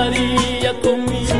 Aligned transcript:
pasaría 0.00 0.72
conmigo 0.80 1.39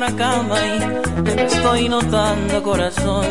nuestra 0.00 0.16
cama 0.16 0.56
y 0.66 1.22
te 1.24 1.44
estoy 1.44 1.88
notando 1.88 2.62
corazón. 2.62 3.26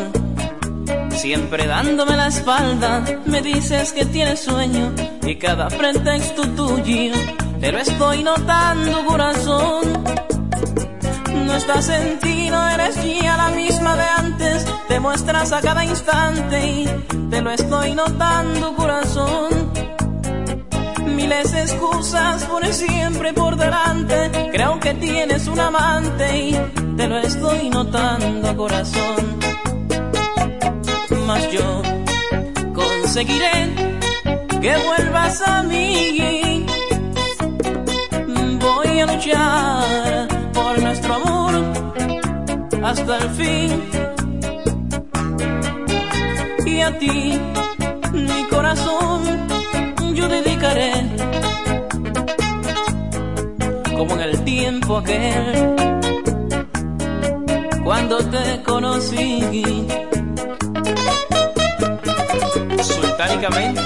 Siempre 1.09 1.65
dándome 1.65 2.15
la 2.15 2.27
espalda, 2.27 3.03
me 3.25 3.41
dices 3.41 3.91
que 3.91 4.05
tienes 4.05 4.41
sueño 4.41 4.93
y 5.23 5.35
cada 5.37 5.67
pretexto 5.67 6.43
tuyo 6.49 7.15
te 7.59 7.71
lo 7.71 7.79
estoy 7.79 8.23
notando 8.23 9.05
corazón. 9.05 10.03
No 11.45 11.55
estás 11.55 11.89
en 11.89 12.19
ti, 12.19 12.49
no 12.51 12.69
eres 12.69 12.95
ya 13.03 13.35
la 13.35 13.49
misma 13.49 13.95
de 13.95 14.03
antes, 14.03 14.65
te 14.87 14.99
muestras 14.99 15.51
a 15.51 15.61
cada 15.61 15.83
instante 15.83 16.67
y 16.67 16.89
te 17.31 17.41
lo 17.41 17.51
estoy 17.51 17.95
notando 17.95 18.75
corazón 18.75 19.68
miles 21.19 21.53
excusas 21.53 22.45
por 22.45 22.65
siempre 22.67 23.33
por 23.33 23.55
delante. 23.57 24.49
Creo 24.51 24.79
que 24.79 24.93
tienes 24.93 25.47
un 25.47 25.59
amante 25.59 26.25
y 26.37 26.51
te 26.95 27.07
lo 27.07 27.17
estoy 27.19 27.69
notando, 27.69 28.55
corazón. 28.55 29.23
Mas 31.27 31.51
yo 31.51 31.81
conseguiré 32.73 33.57
que 34.61 34.73
vuelvas 34.87 35.41
a 35.41 35.63
mí. 35.63 36.65
Voy 38.65 38.99
a 39.01 39.05
luchar 39.11 40.27
por 40.53 40.81
nuestro 40.81 41.11
amor 41.15 41.53
hasta 42.83 43.17
el 43.17 43.29
fin. 43.39 43.69
Y 46.65 46.81
a 46.81 46.97
ti, 46.97 47.39
como 54.09 54.21
en 54.21 54.29
el 54.29 54.43
tiempo 54.43 54.97
aquel 54.97 55.75
cuando 57.83 58.17
te 58.17 58.63
conocí. 58.63 59.87
Sultánicamente, 62.81 63.81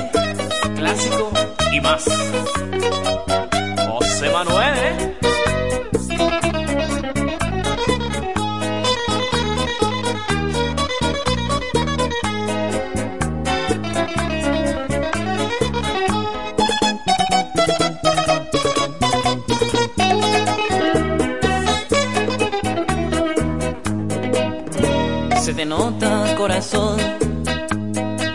clásico 0.75 1.31
y 1.71 1.81
más. 1.81 2.05
José 3.87 4.29
Manuel, 4.29 4.62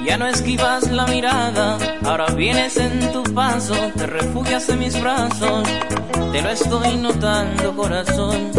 Ya 0.07 0.17
no 0.17 0.27
esquivas 0.27 0.91
la 0.91 1.07
mirada, 1.07 1.79
ahora 2.05 2.27
vienes 2.35 2.77
en 2.79 3.13
tu 3.13 3.23
paso, 3.35 3.75
te 3.97 4.07
refugias 4.07 4.69
en 4.71 4.79
mis 4.81 5.01
brazos, 5.01 5.69
te 6.33 6.43
lo 6.43 6.49
estoy 6.49 6.97
notando 6.97 7.77
corazón. 7.77 8.51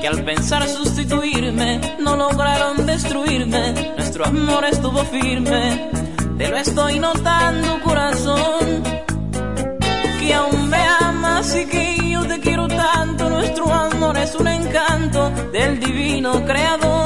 Que 0.00 0.06
al 0.06 0.22
pensar 0.22 0.68
sustituirme, 0.68 1.80
no 1.98 2.14
lograron 2.16 2.86
destruirme, 2.86 3.72
nuestro 3.96 4.26
amor 4.26 4.66
estuvo 4.66 5.02
firme, 5.04 5.90
te 6.38 6.48
lo 6.48 6.56
estoy 6.58 6.98
notando 6.98 7.80
corazón. 7.80 8.82
Que 10.20 10.34
aún 10.34 10.68
me 10.68 10.82
amas 11.00 11.56
y 11.56 11.66
que 11.66 12.10
yo 12.10 12.24
te 12.26 12.38
quiero 12.38 12.68
tanto, 12.68 13.30
nuestro 13.30 13.72
amor 13.72 14.16
es 14.18 14.34
un 14.36 14.46
encanto 14.46 15.30
del 15.52 15.80
divino 15.80 16.44
creador 16.44 17.03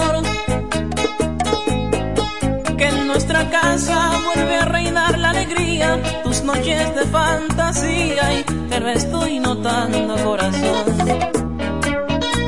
vuelve 4.25 4.57
a 4.57 4.65
reinar 4.65 5.19
la 5.19 5.31
alegría, 5.31 6.03
tus 6.25 6.43
noches 6.43 6.95
de 6.97 7.05
fantasía 7.07 8.41
y 8.41 8.43
te 8.69 8.81
estoy 8.91 9.39
notando 9.39 10.17
corazón, 10.25 10.85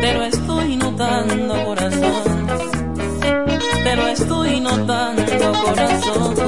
te 0.01 0.15
lo 0.15 0.25
estoy 0.25 0.77
notando 0.77 1.65
corazón, 1.65 2.47
te 3.85 3.97
lo 3.97 4.07
estoy 4.09 4.61
notando 4.61 5.53
corazón. 5.65 6.40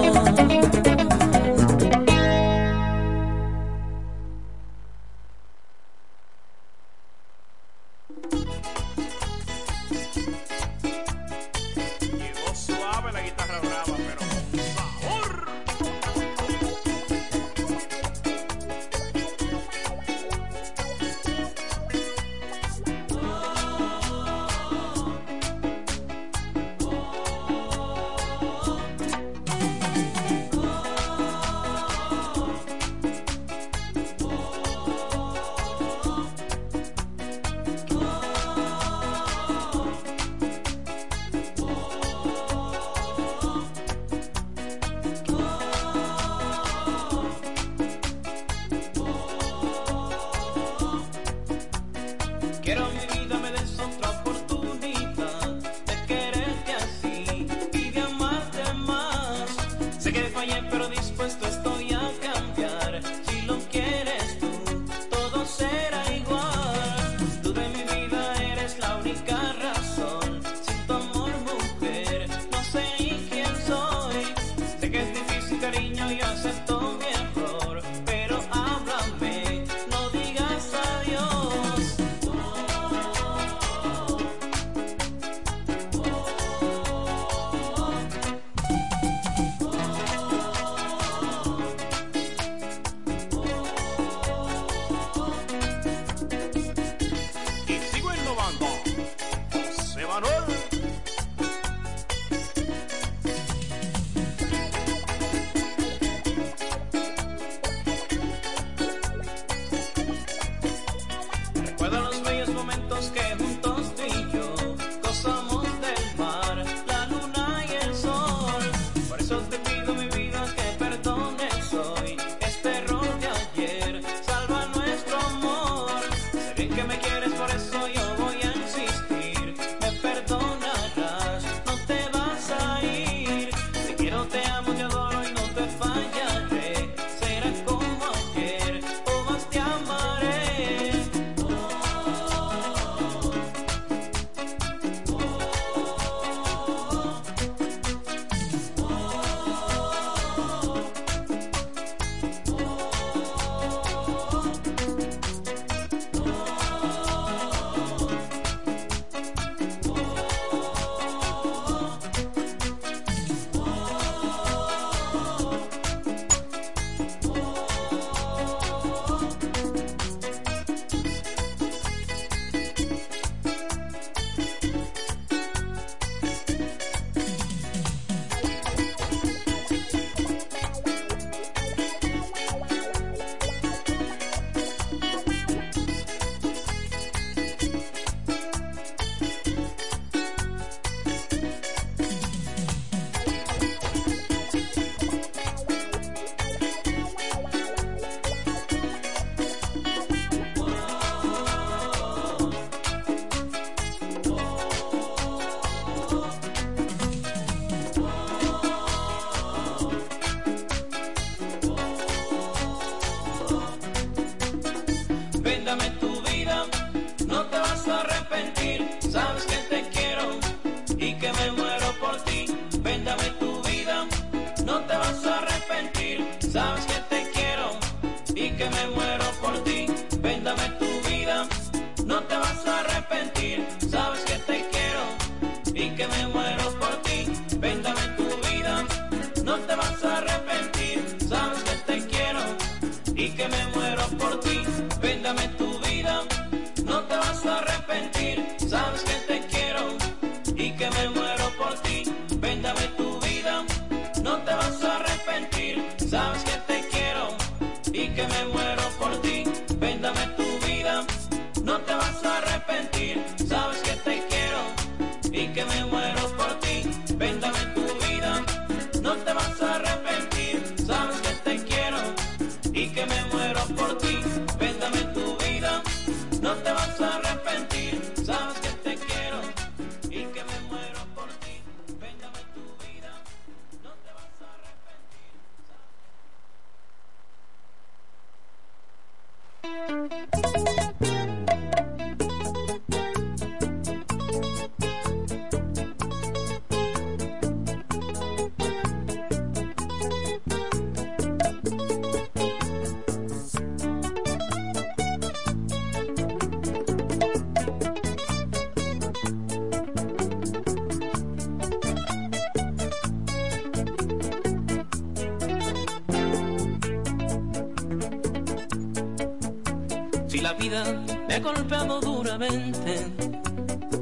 Vida 320.54 320.84
me 321.28 321.34
ha 321.34 321.40
golpeado 321.40 322.00
duramente, 322.00 323.06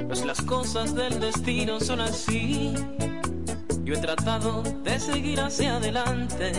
pues 0.07 0.25
las 0.25 0.41
cosas 0.41 0.93
del 0.95 1.19
destino 1.19 1.79
son 1.79 2.01
así. 2.01 2.73
Yo 3.83 3.95
he 3.95 3.97
tratado 3.97 4.63
de 4.83 4.99
seguir 4.99 5.39
hacia 5.39 5.77
adelante, 5.77 6.51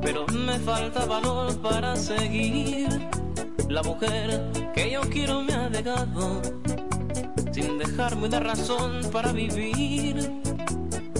pero 0.00 0.26
me 0.26 0.58
falta 0.58 1.04
valor 1.04 1.56
para 1.60 1.96
seguir. 1.96 2.88
La 3.68 3.82
mujer 3.82 4.42
que 4.74 4.90
yo 4.90 5.00
quiero 5.02 5.42
me 5.42 5.52
ha 5.54 5.68
dejado, 5.68 6.42
sin 7.52 7.78
dejarme 7.78 8.26
una 8.28 8.40
razón 8.40 9.00
para 9.12 9.32
vivir. 9.32 10.30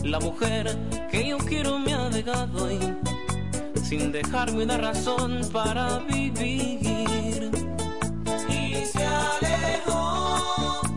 La 0.03 0.21
mujer 0.21 0.77
que 1.11 1.29
yo 1.29 1.39
quiero 1.39 1.79
me 1.79 1.95
ha 1.95 2.09
dejado 2.11 2.71
y 2.71 2.79
sin 3.83 4.13
dejarme 4.13 4.65
una 4.65 4.77
razón 4.79 5.41
para 5.53 5.99
vivir. 6.01 7.54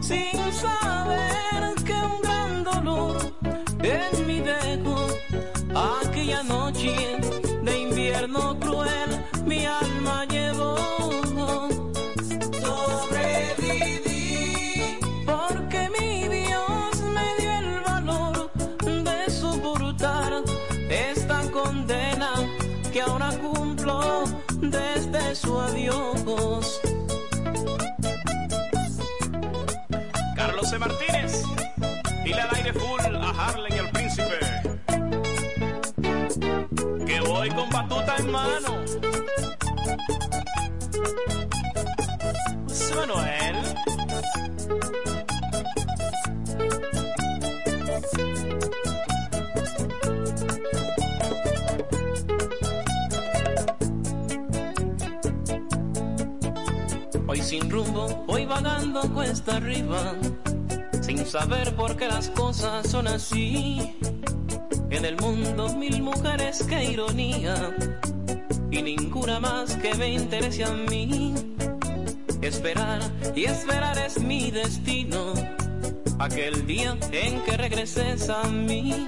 See? 0.07 0.36
Con 38.17 38.17
batuta 38.17 38.21
en 38.21 38.31
mano. 38.31 38.85
José 42.67 42.95
Manuel. 42.95 43.55
Hoy 57.29 57.41
sin 57.41 57.69
rumbo, 57.69 58.07
voy 58.25 58.45
vagando 58.45 59.01
cuesta 59.13 59.57
arriba, 59.57 60.15
sin 61.01 61.25
saber 61.25 61.75
por 61.75 61.97
qué 61.97 62.07
las 62.07 62.29
cosas 62.29 62.89
son 62.89 63.07
así. 63.07 63.96
En 64.97 65.05
el 65.05 65.15
mundo 65.17 65.69
mil 65.75 66.01
mujeres, 66.01 66.65
qué 66.67 66.85
ironía, 66.85 67.53
y 68.71 68.81
ninguna 68.81 69.39
más 69.39 69.75
que 69.75 69.93
me 69.93 70.09
interese 70.09 70.63
a 70.63 70.71
mí. 70.71 71.35
Esperar 72.41 73.01
y 73.35 73.45
esperar 73.45 73.95
es 73.99 74.19
mi 74.19 74.49
destino, 74.49 75.33
aquel 76.17 76.65
día 76.65 76.97
en 77.11 77.43
que 77.43 77.57
regreses 77.57 78.27
a 78.27 78.43
mí. 78.45 79.07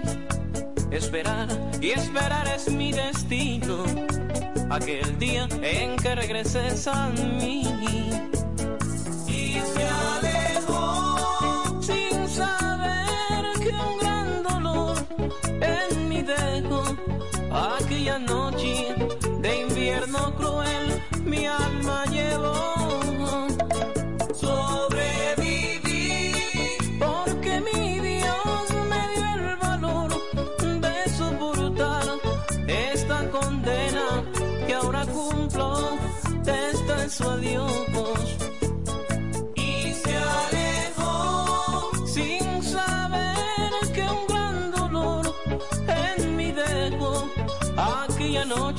Esperar 0.91 1.47
y 1.81 1.89
esperar 1.89 2.47
es 2.55 2.71
mi 2.71 2.91
destino, 2.91 3.83
aquel 4.69 5.17
día 5.17 5.47
en 5.63 5.95
que 5.95 6.13
regreses 6.13 6.87
a 6.87 7.09
mí. 7.09 8.28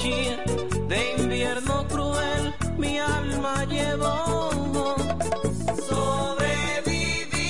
De 0.00 1.14
invierno 1.18 1.86
cruel 1.86 2.54
mi 2.78 2.98
alma 2.98 3.66
llevó. 3.66 4.94
Sobreviví 5.86 7.42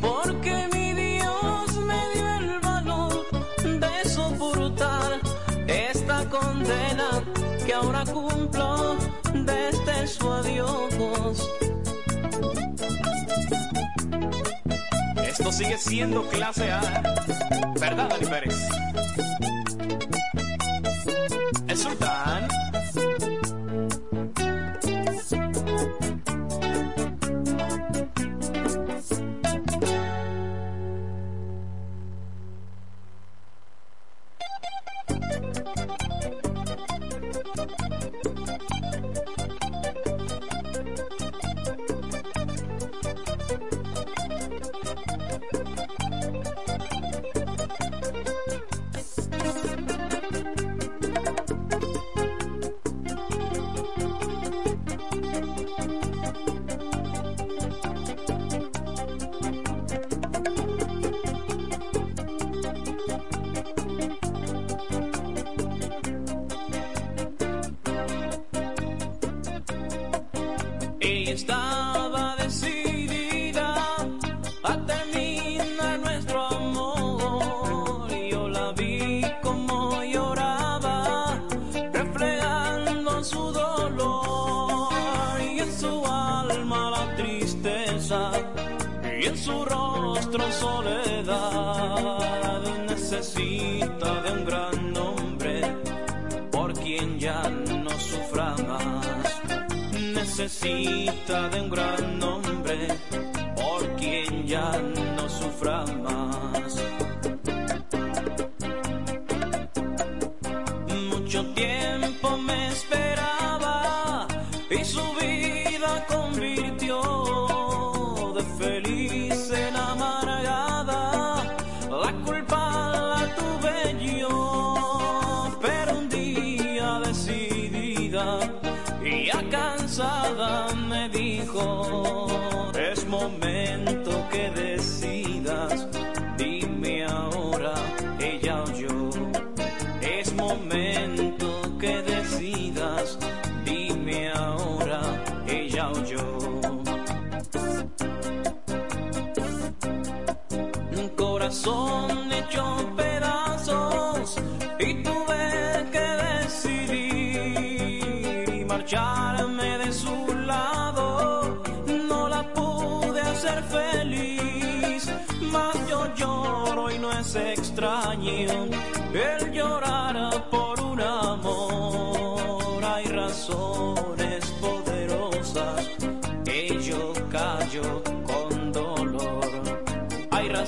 porque 0.00 0.68
mi 0.72 0.92
Dios 0.92 1.76
me 1.76 2.14
dio 2.14 2.36
el 2.38 2.60
valor 2.60 3.26
de 3.64 4.08
soportar 4.08 5.18
esta 5.66 6.24
condena 6.28 7.24
que 7.66 7.74
ahora 7.74 8.04
cumplo 8.04 8.96
desde 9.34 10.06
su 10.06 10.30
adiós. 10.30 11.50
Esto 15.26 15.50
sigue 15.50 15.78
siendo 15.78 16.22
clase 16.28 16.70
A. 16.70 16.80
¿Verdad, 17.80 18.08
Dani 18.08 18.26
Pérez? 18.26 18.68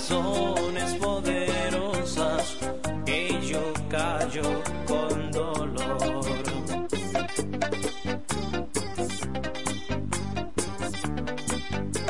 razones 0.02 0.94
poderosas 0.94 2.58
que 3.06 3.38
yo 3.42 3.72
callo 3.88 4.62
con 4.86 5.30
dolor. 5.30 6.24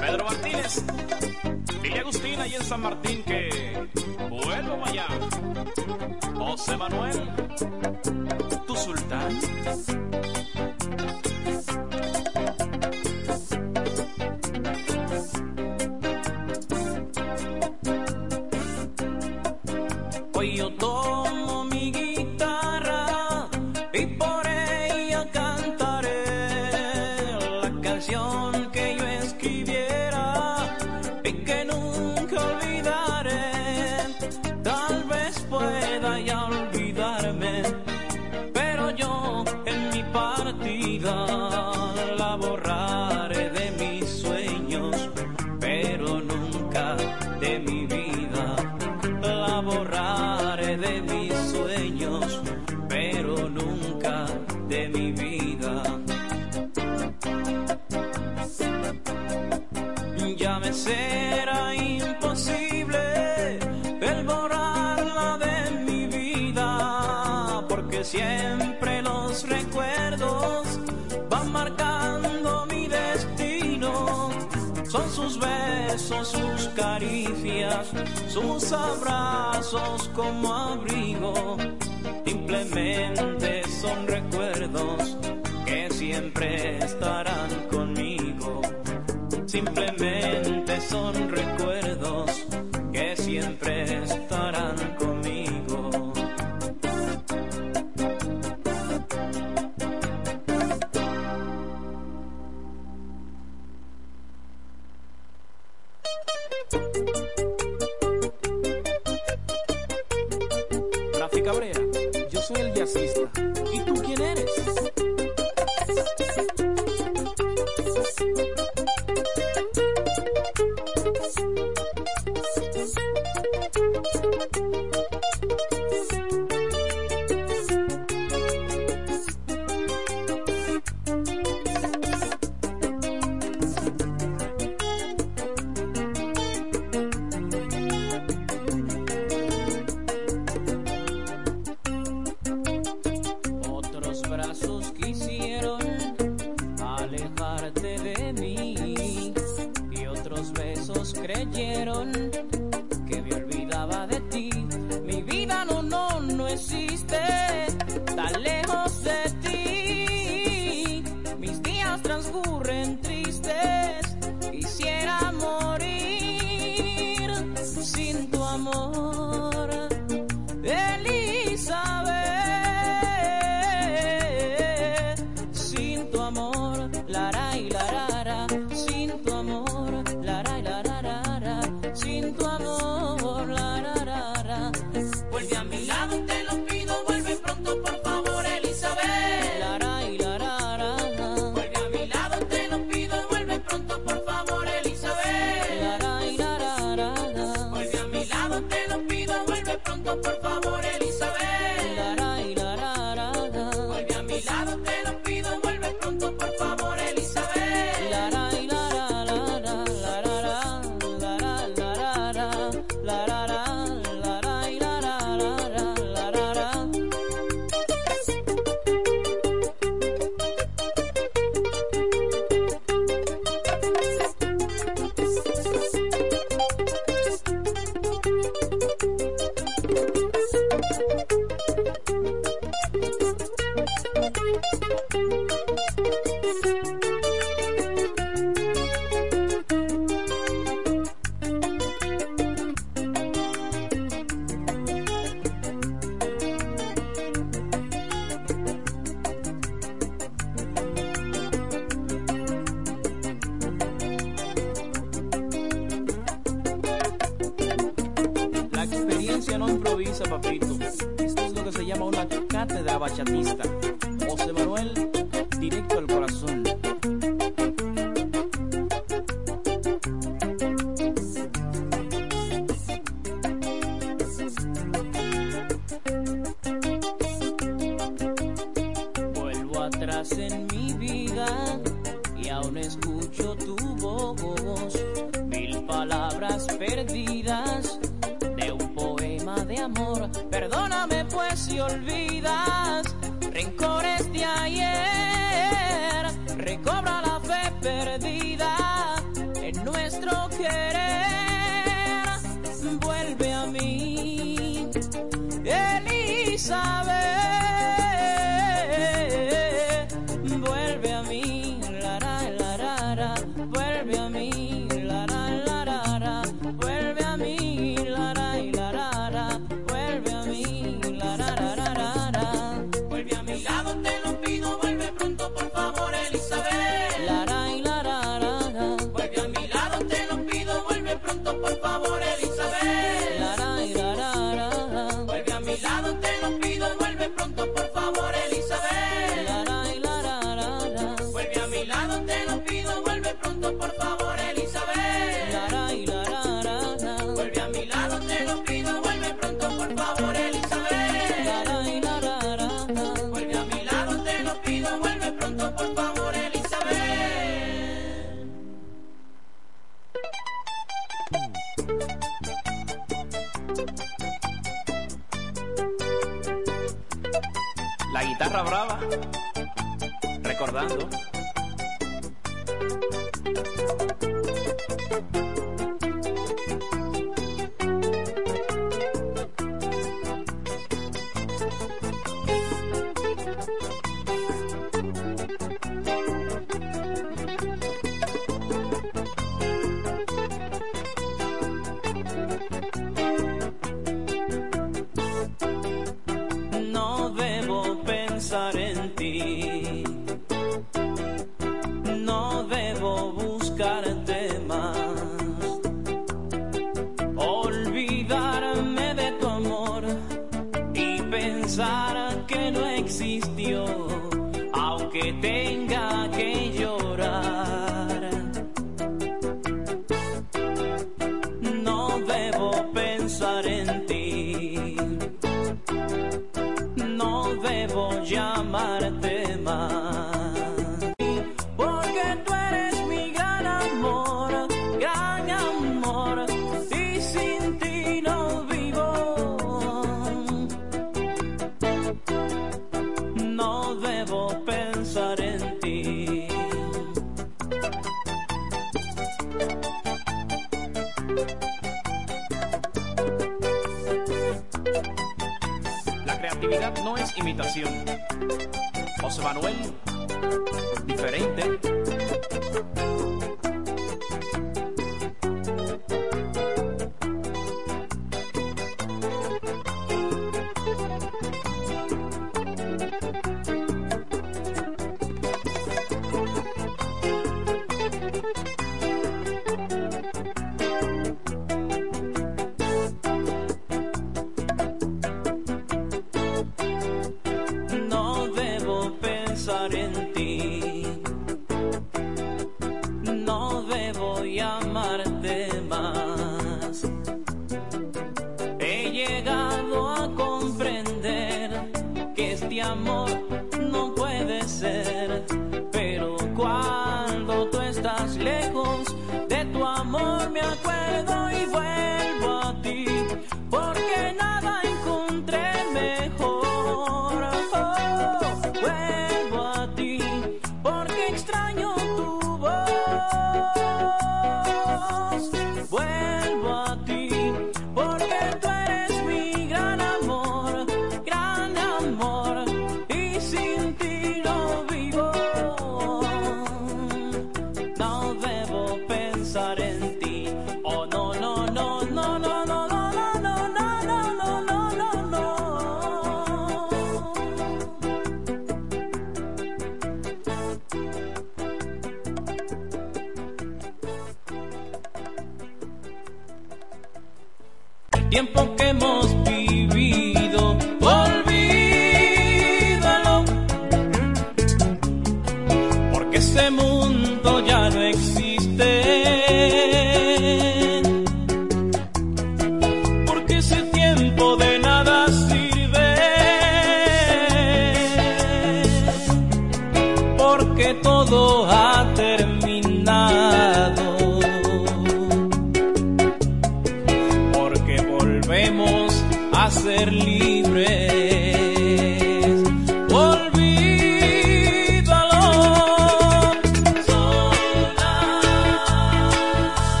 Pedro 0.00 0.24
Martínez, 0.24 0.84
dile 1.82 1.98
Agustina 2.00 2.46
y 2.46 2.54
en 2.54 2.64
San 2.64 2.80
Martín 2.80 3.22
que 3.24 3.88
vuelvo 4.30 4.84
allá. 4.86 5.06
José 6.34 6.76
Manuel. 6.78 7.31
simplemente 82.24 83.62
son 83.68 84.06
recuerdos 84.06 85.18
que 85.64 85.88
siempre 85.90 86.78
estarán 86.78 87.50
conmigo, 87.70 88.62
simplemente 89.46 90.80
son 90.80 91.14
recuerdos. 91.30 91.71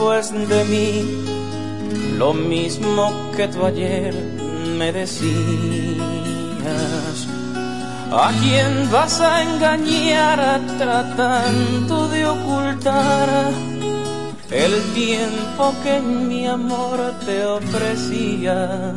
Después 0.00 0.32
de 0.48 0.64
mí? 0.64 2.16
Lo 2.16 2.32
mismo 2.32 3.12
que 3.36 3.48
tú 3.48 3.64
ayer 3.66 4.14
me 4.78 4.92
decías. 4.92 5.26
¿A 8.10 8.32
quién 8.40 8.90
vas 8.90 9.20
a 9.20 9.42
engañar 9.42 10.60
tratando 10.78 12.08
de 12.08 12.26
ocultar 12.26 13.28
el 14.50 14.82
tiempo 14.94 15.74
que 15.84 16.00
mi 16.00 16.46
amor 16.46 16.98
te 17.24 17.44
ofrecía? 17.44 18.89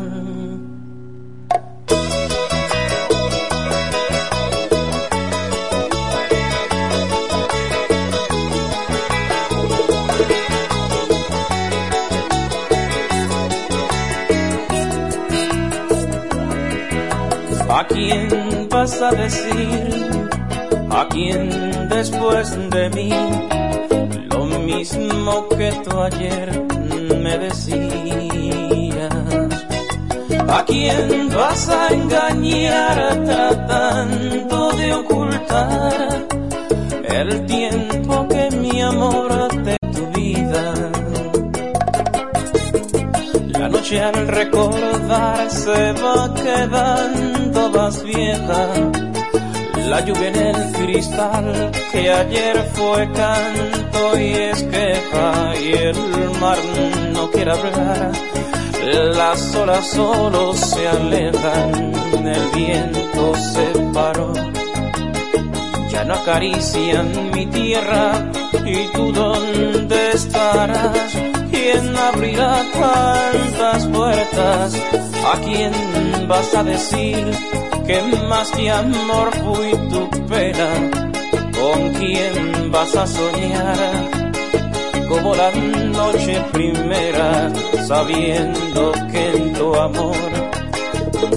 A 19.01 19.11
decir? 19.11 20.29
¿A 20.89 21.07
quién 21.09 21.49
después 21.89 22.55
de 22.69 22.89
mí? 22.89 23.09
Lo 24.29 24.45
mismo 24.45 25.47
que 25.49 25.71
tú 25.83 26.01
ayer 26.01 26.49
me 27.21 27.37
decías. 27.37 27.83
¿A 30.47 30.65
quién 30.65 31.29
vas 31.35 31.69
a 31.69 31.87
engañar 31.89 33.23
tratando 33.25 34.71
de 34.73 34.93
ocultar 34.93 36.25
el 37.03 37.45
tiempo 37.45 38.27
que 38.27 38.49
mi 38.57 38.81
amor 38.81 39.49
vida? 40.15 40.73
La 43.59 43.69
noche 43.69 44.01
al 44.01 44.27
recordar 44.27 45.49
se 45.49 45.93
va 45.93 46.33
quedando 46.35 47.42
más 47.53 48.03
vieja. 48.03 48.67
La 49.89 49.99
lluvia 50.05 50.29
en 50.29 50.35
el 50.35 50.71
cristal 50.71 51.71
que 51.91 52.11
ayer 52.11 52.57
fue 52.73 53.11
canto 53.11 54.19
y 54.19 54.33
es 54.33 54.63
queja 54.63 55.53
y 55.61 55.73
el 55.73 55.95
mar 56.39 56.57
no 57.13 57.29
quiere 57.31 57.51
hablar. 57.51 58.11
Las 59.15 59.55
olas 59.55 59.87
solo 59.87 60.53
se 60.53 60.87
alejan, 60.87 61.93
el 62.25 62.47
viento 62.55 63.35
se 63.35 63.79
paró. 63.93 64.33
Ya 65.89 66.03
no 66.05 66.15
acarician 66.15 67.31
mi 67.31 67.45
tierra 67.47 68.31
y 68.65 68.87
tú 68.93 69.11
dónde 69.11 70.11
estarás. 70.11 71.32
¿Quién 71.73 71.97
abrirá 71.97 72.63
tantas 72.71 73.87
puertas? 73.87 74.75
¿A 75.25 75.37
quién 75.41 75.73
vas 76.27 76.53
a 76.53 76.63
decir 76.63 77.25
que 77.87 77.99
más 78.29 78.51
que 78.51 78.69
amor 78.69 79.31
fui 79.43 79.71
tu 79.89 80.07
pena? 80.27 80.69
¿Con 81.59 81.93
quién 81.93 82.71
vas 82.71 82.95
a 82.95 83.07
soñar? 83.07 84.11
Como 85.09 85.35
la 85.35 85.49
noche 85.51 86.45
primera, 86.51 87.51
sabiendo 87.87 88.91
que 89.11 89.29
en 89.35 89.53
tu 89.53 89.73
amor 89.73 90.15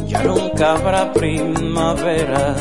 ya 0.07 0.22
nunca 0.22 0.72
habrá 0.72 1.12
primavera. 1.14 2.55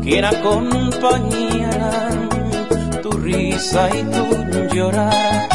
¿Quién 0.00 0.24
acompañará 0.24 2.19
y 3.30 4.02
tu 4.14 4.74
llorar? 4.74 5.48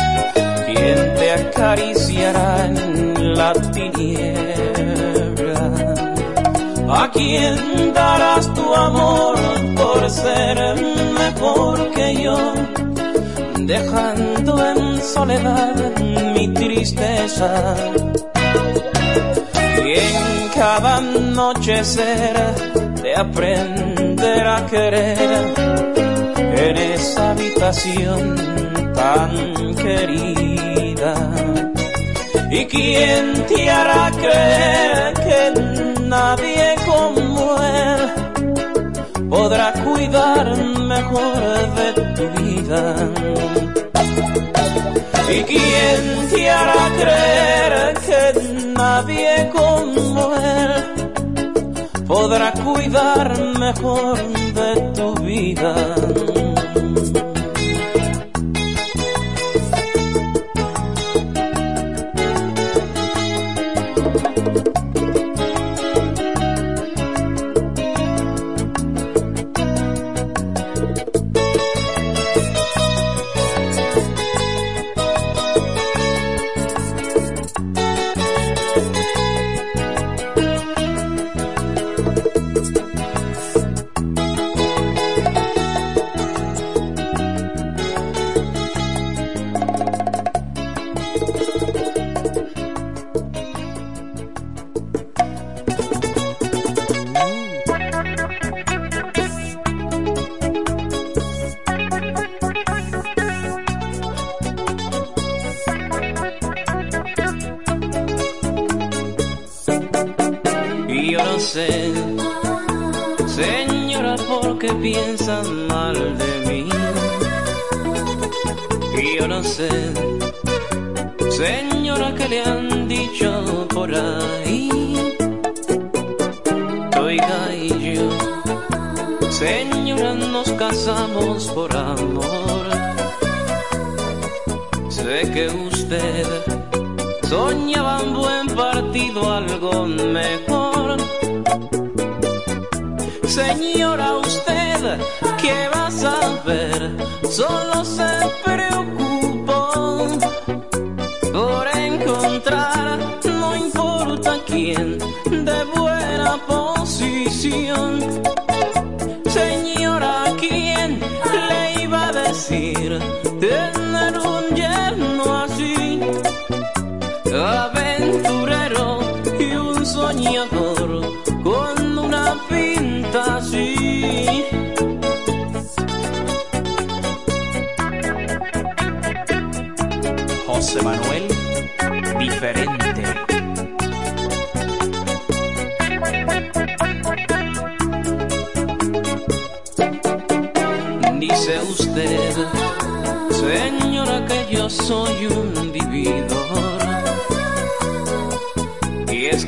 ¿Quién 0.65 1.15
te 1.15 1.32
acariciará 1.32 2.65
en 2.67 3.05
la 3.36 3.53
tiniebla. 3.53 4.36
¿A 6.88 7.09
quién 7.11 7.93
darás 7.93 8.53
tu 8.53 8.73
amor 8.73 9.36
por 9.76 10.09
ser 10.09 10.57
mejor 11.21 11.91
que 11.91 12.23
yo? 12.23 12.38
Dejando 13.59 14.65
en 14.69 15.01
soledad 15.01 15.76
mi 16.34 16.47
tristeza. 16.53 17.76
Y 19.84 19.95
cada 20.55 20.97
anochecer 20.97 22.36
de 23.01 23.15
aprender 23.15 24.47
a 24.47 24.65
querer 24.65 26.04
en 26.70 26.78
esa 26.78 27.32
habitación 27.32 28.36
tan 28.93 29.76
querida. 29.76 31.13
¿Y 32.49 32.66
quién 32.66 33.45
te 33.47 33.70
hará 33.70 34.11
creer 34.11 35.13
que 35.26 35.39
nadie 36.01 36.76
como 36.88 37.57
él 37.61 39.30
podrá 39.30 39.74
cuidar 39.74 40.57
mejor 40.93 41.39
de 41.80 41.89
tu 42.18 42.26
vida? 42.41 42.82
¿Y 45.30 45.43
quién 45.43 46.01
te 46.32 46.49
hará 46.49 46.84
creer 47.01 47.93
que 48.07 48.22
nadie 48.82 49.51
como 49.53 50.36
él 50.36 50.74
podrá 52.07 52.51
cuidar 52.53 53.38
mejor 53.59 54.18
de 54.59 54.70
tu 54.95 55.13
vida? 55.22 56.44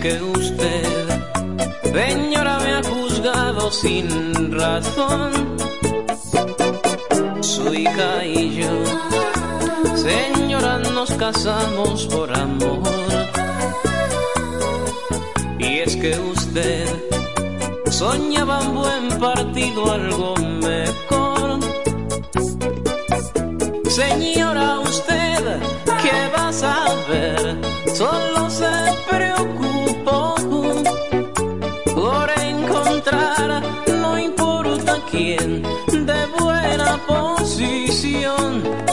que 0.08 0.24
usted, 0.24 1.08
señora, 1.84 2.60
me 2.60 2.72
ha 2.76 2.84
juzgado 2.84 3.70
sin 3.72 4.08
razón. 4.52 5.32
Su 7.42 7.74
hija 7.74 8.24
y 8.24 8.62
yo, 8.62 8.76
señora, 9.96 10.78
nos 10.78 11.12
casamos 11.12 12.06
por 12.06 12.32
amor. 12.34 12.84
Y 15.60 15.80
es 15.86 15.98
que 15.98 16.18
usted 16.20 16.88
soñaba 17.90 18.62
un 18.62 18.76
buen 18.76 19.08
partido, 19.20 19.92
algo 19.92 20.36
mejor. 20.72 21.60
Señora, 23.90 24.80
usted, 24.80 25.60
¿qué 26.04 26.18
va 26.34 26.48
a 26.48 26.54
saber? 26.54 27.58
Solo 27.94 28.50
se 28.50 28.72
preocupa 29.10 29.57
posición. 37.06 38.87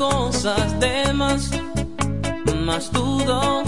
Cosas 0.00 0.80
de 0.80 1.12
más, 1.12 1.50
más 2.64 2.90
dudo 2.90 3.62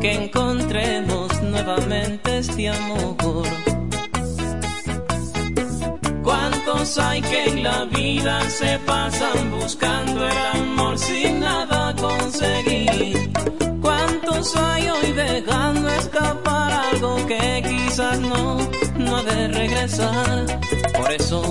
que 0.00 0.24
encontremos 0.24 1.42
nuevamente 1.42 2.38
este 2.38 2.70
amor. 2.70 3.46
¿Cuántos 6.22 6.98
hay 6.98 7.20
que 7.20 7.44
en 7.50 7.62
la 7.64 7.84
vida 7.84 8.40
se 8.48 8.78
pasan 8.86 9.50
buscando 9.60 10.26
el 10.26 10.38
amor 10.54 10.98
sin 10.98 11.40
nada 11.40 11.94
conseguir? 11.96 13.30
¿Cuántos 13.82 14.56
hay 14.56 14.88
hoy 14.88 15.12
dejando 15.12 15.86
escapar 15.90 16.72
algo 16.72 17.26
que 17.26 17.62
quizás 17.68 18.18
no, 18.20 18.56
no 18.96 19.16
ha 19.18 19.22
de 19.22 19.48
regresar? 19.48 20.60
Por 20.96 21.12
eso, 21.12 21.42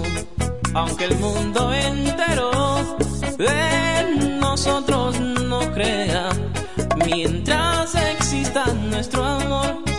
aunque 0.73 1.05
el 1.05 1.15
mundo 1.19 1.71
entero 1.71 3.00
en 3.47 4.39
nosotros 4.39 5.19
no 5.19 5.59
crea, 5.73 6.29
mientras 7.05 7.95
exista 7.95 8.65
nuestro 8.73 9.23
amor, 9.23 9.90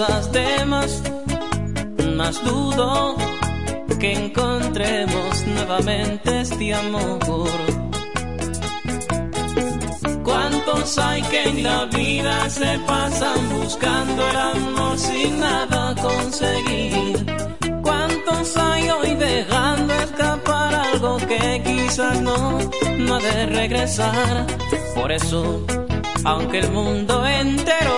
cosas 0.00 0.32
de 0.32 0.64
más, 0.64 2.42
dudo 2.44 3.16
que 3.98 4.12
encontremos 4.12 5.46
nuevamente 5.46 6.40
este 6.40 6.74
amor. 6.74 7.50
¿Cuántos 10.24 10.98
hay 10.98 11.22
que 11.22 11.42
en 11.42 11.62
la 11.62 11.84
vida 11.86 12.48
se 12.48 12.78
pasan 12.86 13.48
buscando 13.50 14.28
el 14.30 14.36
amor 14.36 14.98
sin 14.98 15.40
nada 15.40 15.94
conseguir? 15.96 17.26
¿Cuántos 17.82 18.56
hay 18.56 18.88
hoy 18.90 19.14
dejando 19.16 19.94
escapar 19.94 20.74
algo 20.74 21.18
que 21.18 21.62
quizás 21.62 22.20
no, 22.22 22.58
no 22.98 23.14
ha 23.16 23.20
de 23.20 23.46
regresar? 23.46 24.46
Por 24.94 25.12
eso, 25.12 25.66
aunque 26.24 26.60
el 26.60 26.70
mundo 26.70 27.26
entero 27.26 27.89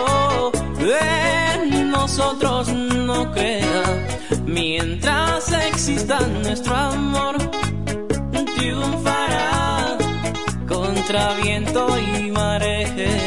en 0.90 1.90
nosotros 1.90 2.68
no 2.72 3.30
crea, 3.32 3.84
mientras 4.44 5.52
exista 5.52 6.20
nuestro 6.42 6.74
amor, 6.74 7.36
triunfará 8.56 9.96
contra 10.66 11.34
viento 11.34 11.86
y 11.98 12.30
marea. 12.30 13.21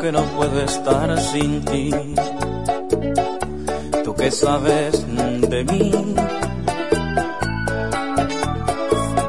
Que 0.00 0.12
no 0.12 0.22
puedo 0.24 0.60
estar 0.62 1.18
sin 1.20 1.64
ti. 1.64 1.90
Tú 4.04 4.14
que 4.14 4.30
sabes 4.30 5.04
de 5.50 5.64
mí. 5.64 5.92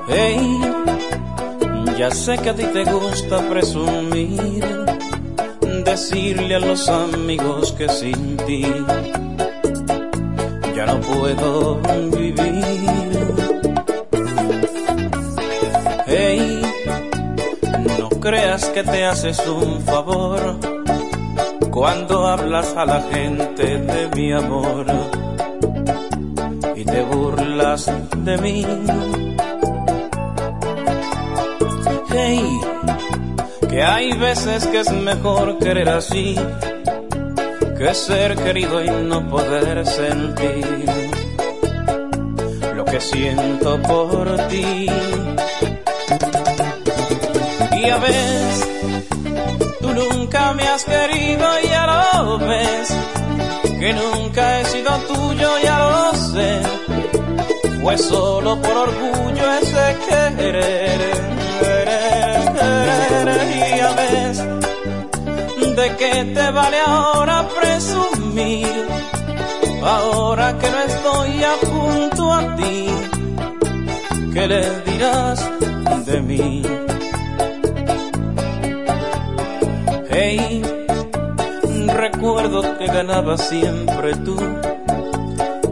Hey, 0.10 0.60
ya 1.98 2.12
sé 2.12 2.38
que 2.38 2.50
a 2.50 2.56
ti 2.56 2.66
te 2.66 2.84
gusta 2.84 3.48
presumir, 3.50 4.66
decirle 5.86 6.56
a 6.56 6.60
los 6.60 6.90
amigos 6.90 7.72
que 7.74 7.88
sin 7.90 8.38
ti 8.38 8.66
ya 10.76 10.86
no 10.86 11.00
puedo 11.02 11.80
vivir. 12.12 13.09
Creas 18.20 18.66
que 18.70 18.84
te 18.84 19.06
haces 19.06 19.40
un 19.48 19.82
favor 19.82 20.58
cuando 21.72 22.28
hablas 22.28 22.76
a 22.76 22.86
la 22.86 23.02
gente 23.02 23.80
de 23.80 24.08
mi 24.16 24.32
amor 24.34 24.86
y 26.76 26.84
te 26.84 27.02
burlas 27.04 27.92
de 28.18 28.38
mí. 28.38 28.66
Hey, 32.12 32.60
que 33.70 33.84
hay 33.84 34.14
veces 34.18 34.68
que 34.68 34.80
es 34.80 34.92
mejor 34.92 35.58
querer 35.60 35.90
así 35.90 36.36
que 37.78 37.94
ser 37.94 38.36
querido 38.36 38.84
y 38.84 38.90
no 38.90 39.30
poder 39.30 39.86
sentir 39.86 40.86
lo 42.76 42.84
que 42.84 43.00
siento 43.00 43.82
por 43.82 44.38
ti. 44.50 44.88
Y 47.82 47.90
a 47.90 47.98
veces 47.98 48.68
tú 49.80 49.94
nunca 49.94 50.54
me 50.54 50.68
has 50.68 50.84
querido, 50.84 51.46
ya 51.62 51.86
lo 51.88 52.38
ves, 52.38 52.90
que 53.80 53.94
nunca 53.94 54.60
he 54.60 54.66
sido 54.66 54.92
tuyo, 55.08 55.50
ya 55.64 55.80
lo 55.80 56.14
sé, 56.14 56.60
fue 57.82 57.98
solo 57.98 58.62
por 58.62 58.76
orgullo 58.76 59.54
ese 59.62 59.96
querer, 60.36 61.00
y 63.56 63.80
a 63.80 63.92
veces, 63.94 64.46
¿de 65.78 65.96
qué 65.98 66.32
te 66.36 66.52
vale 66.52 66.78
ahora 66.86 67.48
presumir? 67.62 68.88
Ahora 69.82 70.58
que 70.58 70.70
no 70.70 70.80
estoy 70.82 71.40
ya 71.40 71.56
junto 71.66 72.34
a 72.34 72.56
ti, 72.58 72.88
¿qué 74.34 74.48
le 74.48 74.82
dirás 74.82 75.50
de 76.06 76.22
mí? 76.22 76.89
Que 82.78 82.88
ganabas 82.88 83.48
siempre 83.48 84.16
tú, 84.16 84.38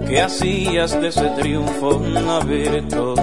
que 0.08 0.22
hacías 0.22 1.00
de 1.02 1.08
ese 1.10 1.30
triunfo 1.32 1.98
una 1.98 2.40
virtud. 2.40 3.20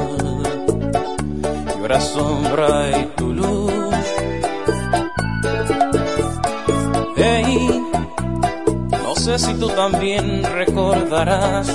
Y 1.42 1.80
ahora 1.80 2.00
sombra 2.00 2.90
y 2.98 3.04
tu 3.16 3.32
luz. 3.32 3.72
Hey, 7.16 7.82
no 8.90 9.14
sé 9.16 9.38
si 9.38 9.54
tú 9.54 9.68
también 9.68 10.42
recordarás 10.44 11.68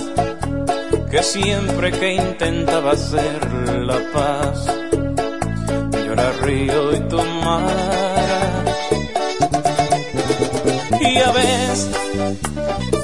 que 1.09 1.23
siempre 1.23 1.91
que 1.91 2.13
intentaba 2.13 2.91
hacer 2.91 3.39
la 3.81 3.99
paz, 4.13 4.65
yo 5.91 6.13
era 6.13 6.31
río 6.43 6.93
y 6.95 6.99
tu 7.07 7.17
mar 7.17 8.08
ya 11.01 11.31
ves, 11.31 11.89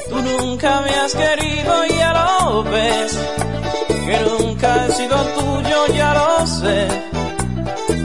tú 0.09 0.21
nunca 0.21 0.81
me 0.81 0.91
has 0.91 1.13
querido, 1.13 1.85
y 1.85 1.89
ya 1.97 2.13
lo 2.13 2.63
ves, 2.63 3.17
que 3.87 4.19
nunca 4.29 4.85
he 4.85 4.91
sido 4.91 5.17
tuyo, 5.37 5.87
ya 5.95 6.13
lo 6.13 6.47
sé, 6.47 6.87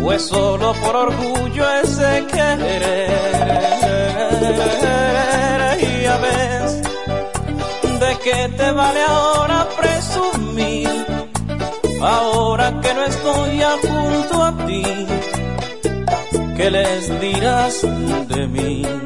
fue 0.00 0.18
solo 0.18 0.72
por 0.74 0.96
orgullo 0.96 1.64
ese 1.82 2.24
querer, 2.26 3.10
y 5.80 6.02
ya 6.02 6.16
ves, 6.18 6.82
de 8.00 8.18
qué 8.24 8.48
te 8.56 8.70
vale 8.72 9.00
ahora 9.02 9.68
presumir, 9.76 11.06
ahora 12.00 12.80
que 12.80 12.94
no 12.94 13.04
estoy 13.04 13.58
ya 13.58 13.76
junto 13.82 14.44
a 14.44 14.56
ti, 14.66 14.84
¿qué 16.56 16.70
les 16.70 17.20
dirás 17.20 17.82
de 18.28 18.46
mí? 18.46 18.99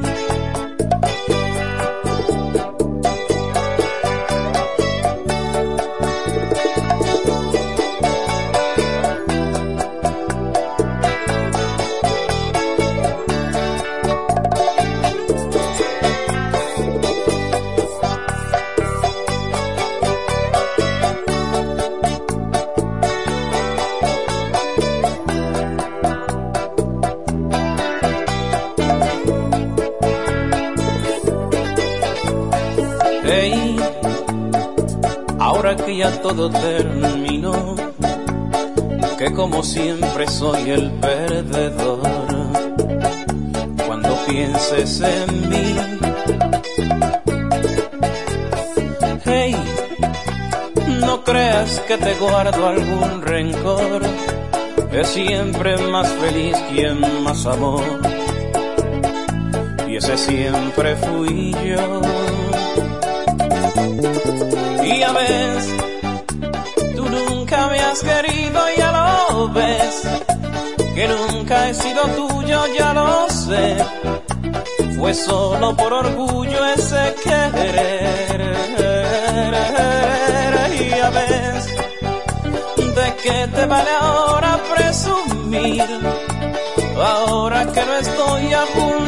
Todo 36.03 36.49
terminó, 36.49 37.75
que 39.17 39.31
como 39.33 39.63
siempre 39.63 40.27
soy 40.27 40.69
el 40.71 40.91
perdedor. 40.99 42.01
Cuando 43.87 44.17
pienses 44.27 45.01
en 45.01 45.49
mí. 45.49 45.75
Hey, 49.23 49.55
no 50.99 51.23
creas 51.23 51.79
que 51.87 51.97
te 51.97 52.13
guardo 52.15 52.67
algún 52.67 53.21
rencor, 53.21 54.01
es 54.91 55.07
siempre 55.07 55.77
más 55.77 56.09
feliz 56.09 56.57
quien 56.73 57.23
más 57.23 57.45
amó. 57.45 57.81
Y 59.87 59.95
ese 59.95 60.17
siempre 60.17 60.97
fui 60.97 61.55
yo. 61.65 62.01
Y 64.83 65.01
a 65.01 65.11
ves, 65.13 65.44
que 70.95 71.07
nunca 71.07 71.69
he 71.69 71.73
sido 71.73 72.03
tuyo, 72.19 72.59
ya 72.77 72.93
lo 72.93 73.29
sé. 73.29 73.77
Fue 74.97 75.13
solo 75.13 75.75
por 75.75 75.93
orgullo 75.93 76.65
ese 76.75 77.15
querer. 77.23 78.55
Y 80.79 80.99
a 80.99 81.09
ves, 81.09 81.65
¿de 82.95 83.15
qué 83.23 83.47
te 83.55 83.65
vale 83.65 83.91
ahora 84.01 84.59
presumir? 84.73 85.85
Ahora 86.97 87.65
que 87.73 87.85
no 87.85 87.93
estoy 87.97 88.53
a 88.53 88.63
ti, 88.63 89.04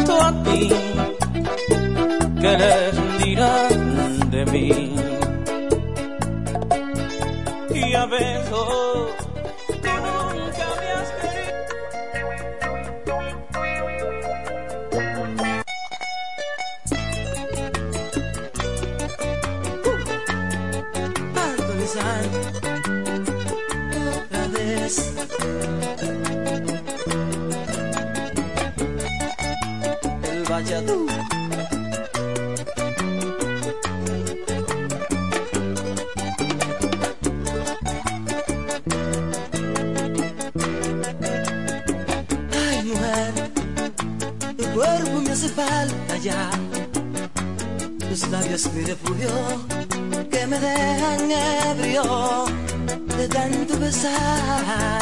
besar. 54.08 55.02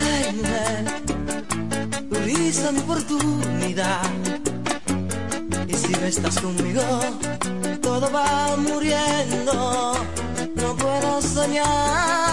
Ay, 0.00 0.32
mujer, 0.36 0.84
tu 2.10 2.16
risa 2.24 2.72
mi 2.72 2.80
oportunidad. 2.80 4.02
Y 5.68 5.74
si 5.74 5.92
no 5.92 6.06
estás 6.06 6.38
conmigo, 6.40 6.82
todo 7.82 8.10
va 8.10 8.56
muriendo. 8.56 9.94
No 10.54 10.76
puedo 10.76 11.22
soñar. 11.22 12.23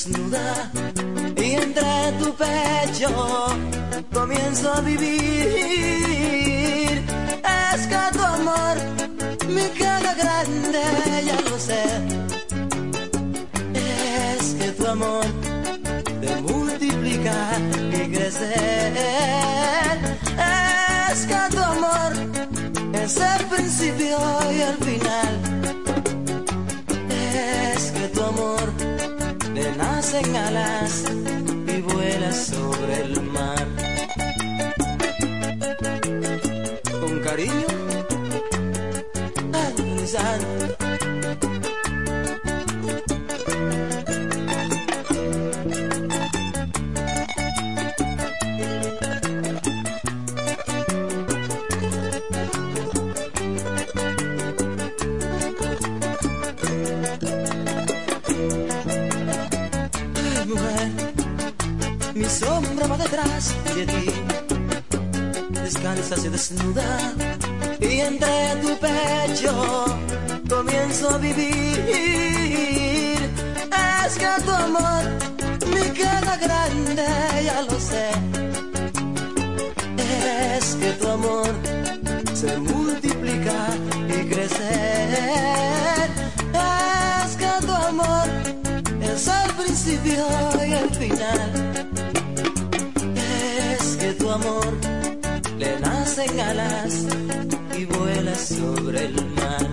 Descalza 0.00 0.49
nacen 30.28 31.09
que 80.80 80.92
tu 80.92 81.08
amor 81.08 81.50
se 82.34 82.56
multiplica 82.58 83.58
y 84.08 84.28
crece. 84.30 84.70
Es 87.24 87.36
que 87.36 87.66
tu 87.66 87.72
amor 87.72 88.28
es 89.02 89.28
el 89.28 89.50
principio 89.62 90.26
y 90.66 90.72
el 90.72 90.90
final. 90.90 91.50
Es 93.14 93.96
que 93.96 94.12
tu 94.14 94.30
amor 94.30 94.72
le 95.58 95.80
nacen 95.80 96.40
alas 96.40 96.94
y 97.76 97.84
vuela 97.84 98.34
sobre 98.34 99.04
el 99.04 99.14
mar. 99.36 99.66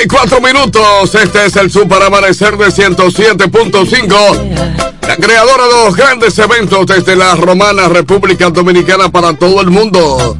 34 0.00 0.40
minutos. 0.40 1.14
Este 1.14 1.44
es 1.44 1.54
el 1.56 1.70
Super 1.70 2.02
Amanecer 2.02 2.56
de 2.56 2.68
107.5. 2.68 4.96
La 5.06 5.16
creadora 5.16 5.64
de 5.64 5.84
los 5.84 5.94
grandes 5.94 6.38
eventos 6.38 6.86
desde 6.86 7.16
la 7.16 7.34
romana 7.34 7.86
República 7.86 8.48
Dominicana 8.48 9.12
para 9.12 9.34
todo 9.34 9.60
el 9.60 9.68
mundo. 9.68 10.38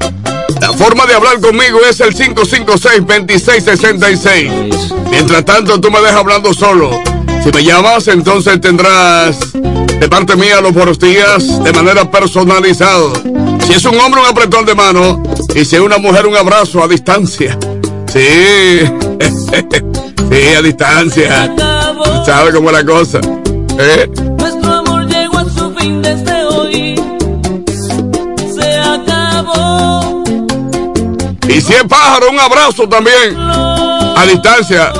La 0.62 0.72
forma 0.72 1.04
de 1.04 1.12
hablar 1.12 1.40
conmigo 1.40 1.78
es 1.86 2.00
el 2.00 2.16
556-2666. 2.16 5.10
Mientras 5.10 5.44
tanto, 5.44 5.78
tú 5.78 5.90
me 5.90 6.00
dejas 6.00 6.16
hablando 6.16 6.54
solo. 6.54 6.98
Si 7.44 7.52
me 7.52 7.62
llamas, 7.62 8.08
entonces 8.08 8.58
tendrás 8.62 9.52
de 9.52 10.08
parte 10.08 10.36
mía 10.36 10.62
los 10.62 10.72
buenos 10.72 10.98
días 10.98 11.62
de 11.62 11.70
manera 11.74 12.10
personalizada. 12.10 13.12
Si 13.66 13.74
es 13.74 13.84
un 13.84 14.00
hombre, 14.00 14.22
un 14.22 14.26
apretón 14.26 14.64
de 14.64 14.74
mano. 14.74 15.22
Y 15.54 15.66
si 15.66 15.76
es 15.76 15.82
una 15.82 15.98
mujer, 15.98 16.26
un 16.26 16.36
abrazo 16.36 16.82
a 16.82 16.88
distancia. 16.88 17.58
Sí, 18.12 18.18
sí, 20.30 20.54
a 20.56 20.62
distancia. 20.62 21.54
¿Sabe 22.26 22.52
cómo 22.52 22.70
es 22.70 22.76
la 22.76 22.84
cosa? 22.84 23.20
¿Eh? 23.78 24.10
Nuestro 24.36 24.72
amor 24.72 25.06
llegó 25.06 25.38
a 25.38 25.44
su 25.44 25.72
fin 25.76 26.02
desde 26.02 26.44
hoy. 26.46 27.00
Se 28.52 28.78
acabó. 28.78 30.24
Y 31.48 31.60
si 31.60 31.72
es 31.72 31.84
pájaro, 31.84 32.30
un 32.30 32.40
abrazo 32.40 32.88
también. 32.88 33.36
A 33.36 34.26
distancia. 34.26 34.92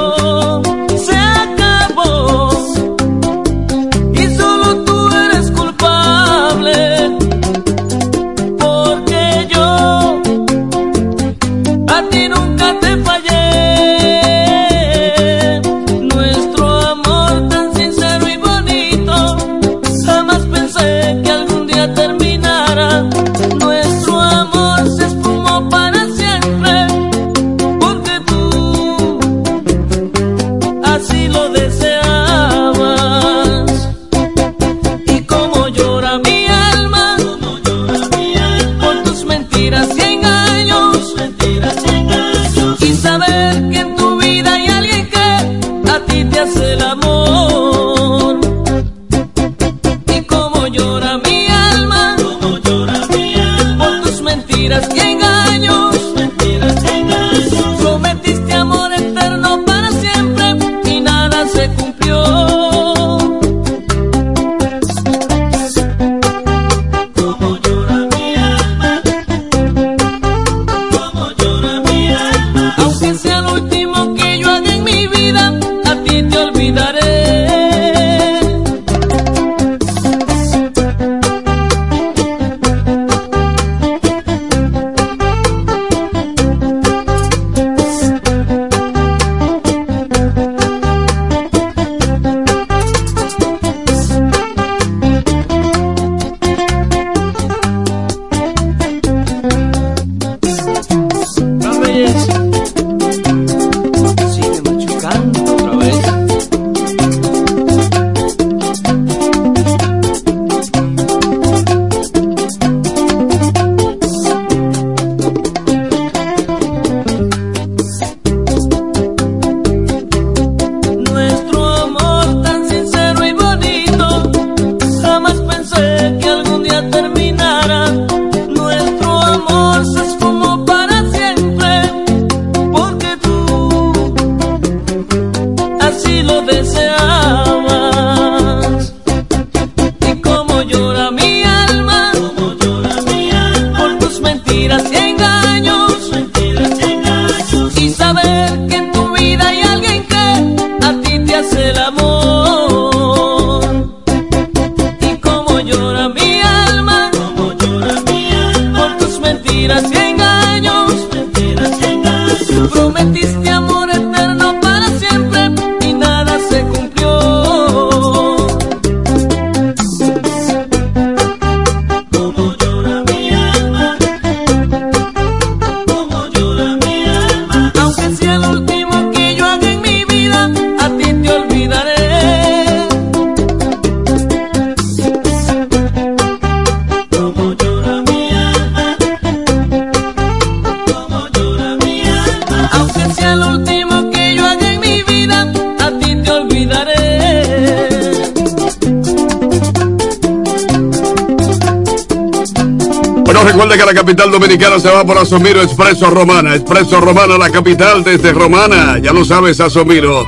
Dominicana 204.51 204.81
se 204.81 204.91
va 204.91 205.05
por 205.05 205.17
Asomiro 205.17 205.63
Expreso 205.63 206.11
Romana. 206.11 206.57
Expreso 206.57 207.01
Romana, 207.01 207.39
la 207.39 207.51
capital 207.51 208.03
desde 208.03 208.33
Romana. 208.33 208.99
Ya 208.99 209.13
lo 209.13 209.25
sabes, 209.25 209.61
Asomiro. 209.61 210.27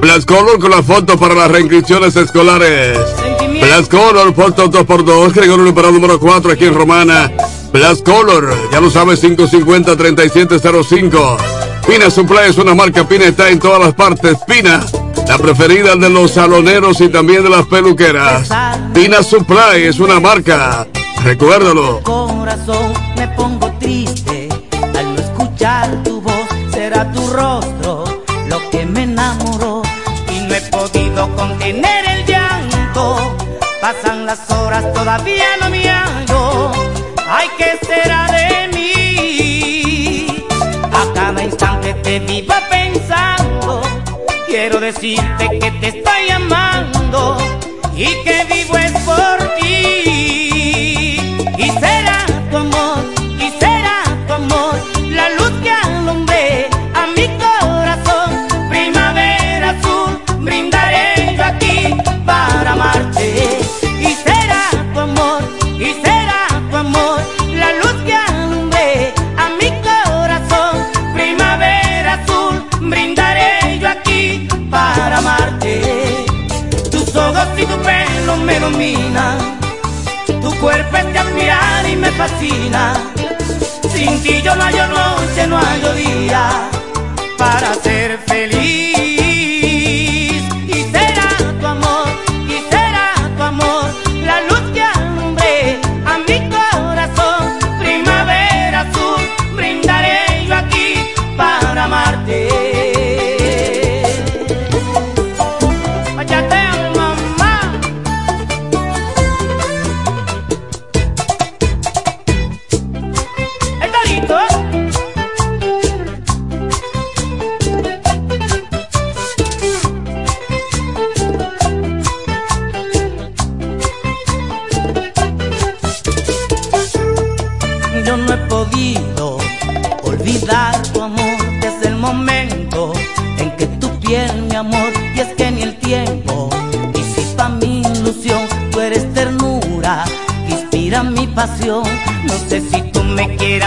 Plus 0.00 0.24
Color 0.24 0.60
con 0.60 0.70
las 0.70 0.86
fotos 0.86 1.16
para 1.16 1.34
las 1.34 1.50
reinscripciones 1.50 2.14
escolares. 2.14 2.96
Plus 3.36 3.88
Color, 3.88 4.32
fotos 4.32 4.70
2x2, 4.70 5.32
Gregorio 5.32 5.64
Liberado 5.64 5.92
número 5.92 6.20
4 6.20 6.52
aquí 6.52 6.66
en 6.66 6.74
Romana. 6.74 7.32
Plus 7.72 8.00
Color, 8.02 8.54
ya 8.70 8.80
lo 8.80 8.90
sabes, 8.90 9.24
550-3705. 9.24 11.36
Pina 11.88 12.10
Supply 12.10 12.50
es 12.50 12.58
una 12.58 12.76
marca, 12.76 13.08
Pina 13.08 13.24
está 13.24 13.50
en 13.50 13.58
todas 13.58 13.80
las 13.80 13.94
partes. 13.94 14.38
Pina, 14.46 14.86
la 15.26 15.36
preferida 15.36 15.96
de 15.96 16.10
los 16.10 16.30
saloneros 16.30 17.00
y 17.00 17.08
también 17.08 17.42
de 17.42 17.50
las 17.50 17.66
peluqueras. 17.66 18.48
Pina 18.94 19.24
Supply 19.24 19.82
es 19.82 19.98
una 19.98 20.20
marca. 20.20 20.86
Recuérdalo. 21.24 22.02
corazón 22.02 22.92
me 23.16 23.26
todavía 35.04 35.44
no 35.60 35.68
me 35.68 35.86
hallo. 35.86 36.72
Ay, 37.28 37.48
¿qué 37.58 37.78
será 37.86 38.26
de 38.32 38.68
mí? 38.74 40.26
A 40.90 41.12
cada 41.12 41.44
instante 41.44 41.92
te 42.02 42.20
vivo 42.20 42.54
pensando. 42.70 43.82
Quiero 44.46 44.80
decirte 44.80 45.58
que 45.60 45.70
Sin 83.92 84.22
ti 84.22 84.42
yo 84.42 84.54
no 84.56 84.64
hallo 84.64 84.86
noche, 84.88 85.46
no 85.46 85.56
hallo 85.58 85.94
día 85.94 86.68
para 87.38 87.74
ser 87.74 88.18
feliz. 88.18 88.33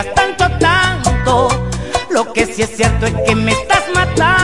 Tanto, 0.03 0.49
tanto. 0.59 1.49
Lo 2.09 2.33
que 2.33 2.45
sí 2.45 2.61
es 2.61 2.75
cierto 2.75 3.05
es 3.05 3.13
que 3.25 3.35
me 3.35 3.51
estás 3.51 3.83
matando. 3.93 4.36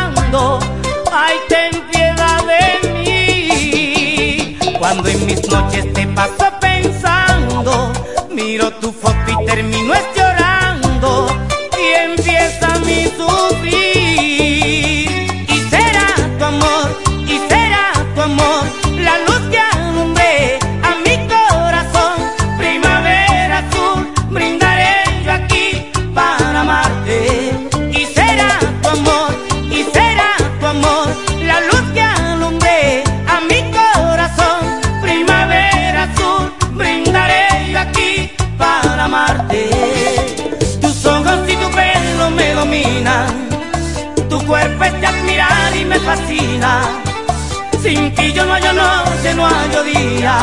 No 48.54 48.60
hallo 48.60 48.74
noche, 48.74 49.34
no 49.34 49.46
hallo 49.48 49.84
día 49.84 50.38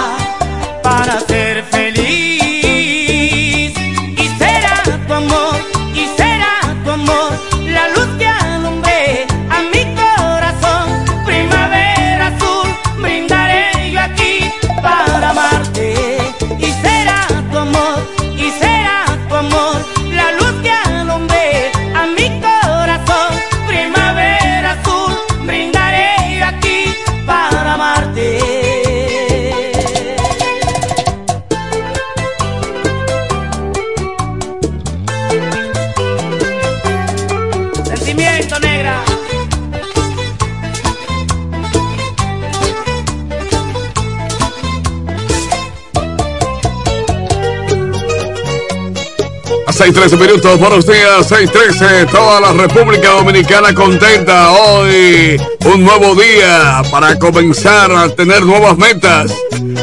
para 0.83 1.21
ser 1.21 1.60
6.13 49.93 50.21
minutos, 50.21 50.61
buenos 50.61 50.87
días, 50.87 51.33
6.13, 51.33 52.09
toda 52.13 52.41
la 52.41 52.53
República 52.53 53.11
Dominicana 53.11 53.75
contenta 53.75 54.53
hoy, 54.53 55.37
un 55.65 55.83
nuevo 55.83 56.15
día 56.15 56.81
para 56.93 57.19
comenzar 57.19 57.91
a 57.91 58.09
tener 58.09 58.45
nuevas 58.45 58.79
metas. 58.79 59.33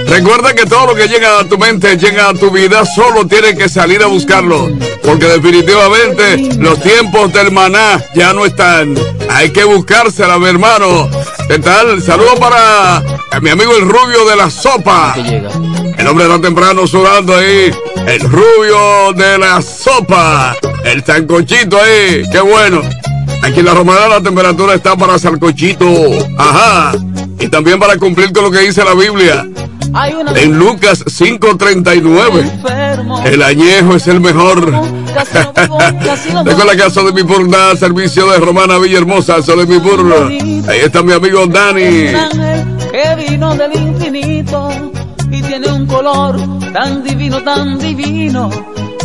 Recuerda 0.08 0.54
que 0.54 0.66
todo 0.66 0.88
lo 0.88 0.96
que 0.96 1.10
llega 1.10 1.40
a 1.40 1.44
tu 1.44 1.58
mente 1.58 1.98
llega 1.98 2.30
a 2.30 2.34
tu 2.34 2.50
vida, 2.52 2.86
solo 2.86 3.28
tienes 3.28 3.58
que 3.58 3.68
salir 3.68 4.02
a 4.02 4.06
buscarlo, 4.06 4.70
porque 5.04 5.26
definitivamente 5.26 6.56
los 6.58 6.80
tiempos 6.80 7.34
del 7.34 7.52
maná 7.52 8.02
ya 8.16 8.32
no 8.32 8.46
están. 8.46 8.96
Hay 9.30 9.50
que 9.50 9.66
buscársela, 9.66 10.40
mi 10.40 10.48
hermano. 10.48 11.10
¿Qué 11.50 11.60
tal? 11.60 12.02
Saludos 12.02 12.40
para 12.40 13.04
mi 13.42 13.50
amigo 13.50 13.76
el 13.76 13.82
rubio 13.82 14.26
de 14.26 14.38
la 14.38 14.50
sopa. 14.50 15.16
El 15.18 16.08
hombre 16.08 16.26
está 16.26 16.40
temprano 16.40 16.88
sudando 16.88 17.36
ahí. 17.36 17.74
El 18.08 18.22
rubio 18.22 19.12
de 19.18 19.38
la 19.38 19.62
sopa. 19.62 20.56
El 20.86 21.04
sancochito 21.04 21.78
ahí. 21.78 22.24
Qué 22.32 22.40
bueno. 22.40 22.82
Aquí 23.44 23.60
en 23.60 23.66
la 23.66 23.74
Romana 23.74 24.08
la 24.08 24.22
temperatura 24.22 24.76
está 24.76 24.96
para 24.96 25.20
sancochito. 25.20 25.86
Ajá. 26.38 26.94
Y 27.38 27.50
también 27.50 27.80
para 27.80 27.98
cumplir 27.98 28.32
con 28.32 28.46
lo 28.46 28.52
que 28.52 28.60
dice 28.60 28.82
la 28.86 28.94
Biblia. 28.94 29.46
En 30.36 30.58
Lucas 30.58 31.04
5:39. 31.06 32.40
enfermo. 32.40 33.22
El 33.26 33.44
añejo 33.44 33.96
es 33.96 34.08
el 34.08 34.22
mejor. 34.22 34.72
Tengo 36.46 36.64
la 36.64 36.78
casa 36.78 37.04
de 37.04 37.12
mi 37.12 37.24
burla, 37.24 37.76
servicio 37.76 38.32
de 38.32 38.40
Romana 38.40 38.78
Villahermosa, 38.78 39.42
de 39.42 39.66
mi 39.66 39.80
burla. 39.80 40.28
Ahí 40.70 40.80
está 40.80 41.04
mi 41.04 41.12
amigo 41.12 41.46
Dani. 41.46 41.82
Que 42.90 43.28
vino 43.30 43.54
del 43.54 43.76
infinito 43.76 44.70
y 45.30 45.42
tiene 45.42 45.68
un 45.68 45.86
color 45.86 46.57
tan 46.78 47.04
divino, 47.04 47.42
tan 47.42 47.80
divino. 47.80 48.50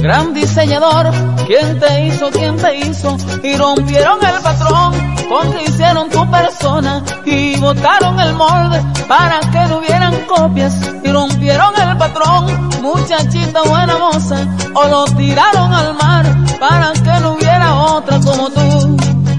Gran 0.03 0.35
diseñador, 0.35 1.11
¿quién 1.47 1.81
te 1.81 2.07
hizo? 2.07 2.31
¿Quién 2.31 2.57
te 2.57 2.77
hizo? 2.77 3.17
Y 3.43 3.57
rompieron 3.57 4.19
el 4.23 4.39
patrón 4.43 4.93
con 5.31 5.59
hicieron 5.61 6.11
tu 6.11 6.31
persona 6.31 7.03
y 7.25 7.57
botaron 7.57 8.21
el 8.21 8.35
molde 8.35 8.79
para 9.09 9.41
que 9.53 9.61
no 9.69 9.79
hubieran 9.79 10.15
copias 10.27 10.75
y 11.03 11.11
rompieron 11.11 11.73
el 11.81 11.97
patrón, 11.97 12.71
muchachita 12.83 13.63
buena 13.63 13.97
moza, 13.97 14.37
o 14.75 14.89
lo 14.89 15.05
tiraron 15.17 15.73
al 15.73 15.95
mar 15.95 16.27
para 16.61 16.93
que 16.93 17.21
no 17.23 17.33
hubiera 17.33 17.75
otra 17.75 18.21
como 18.21 18.51
tú, 18.51 18.97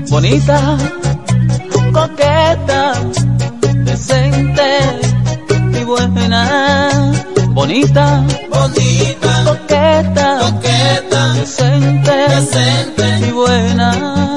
bonita, 0.09 0.59
coqueta, 1.93 2.93
decente 3.85 5.03
bonita, 7.63 8.25
bonita, 8.49 9.43
coqueta, 9.45 10.39
coqueta, 10.41 11.33
decente, 11.33 12.11
decente. 12.11 13.27
Y 13.27 13.31
buena. 13.31 14.32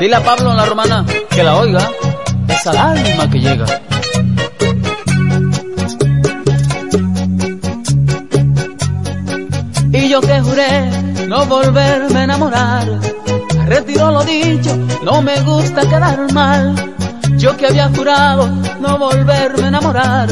Dile 0.00 0.16
a 0.16 0.22
Pablo 0.22 0.50
en 0.50 0.56
la 0.56 0.66
romana 0.66 1.04
que 1.30 1.42
la 1.42 1.56
oiga, 1.56 1.90
es 2.48 2.66
al 2.66 2.76
alma 2.76 3.30
que 3.30 3.40
llega. 3.40 3.66
Y 9.92 10.08
yo 10.08 10.20
que 10.20 10.40
juré 10.40 10.90
no 11.28 11.46
volverme 11.46 12.18
a 12.18 12.24
enamorar, 12.24 12.86
retiro 13.66 14.10
lo 14.10 14.24
dicho, 14.24 14.76
no 15.02 15.22
me 15.22 15.40
gusta 15.42 15.82
quedar 15.82 16.32
mal. 16.32 16.74
Yo 17.36 17.56
que 17.56 17.66
había 17.66 17.88
jurado 17.88 18.48
no 18.80 18.98
volverme 18.98 19.64
a 19.64 19.68
enamorar, 19.68 20.28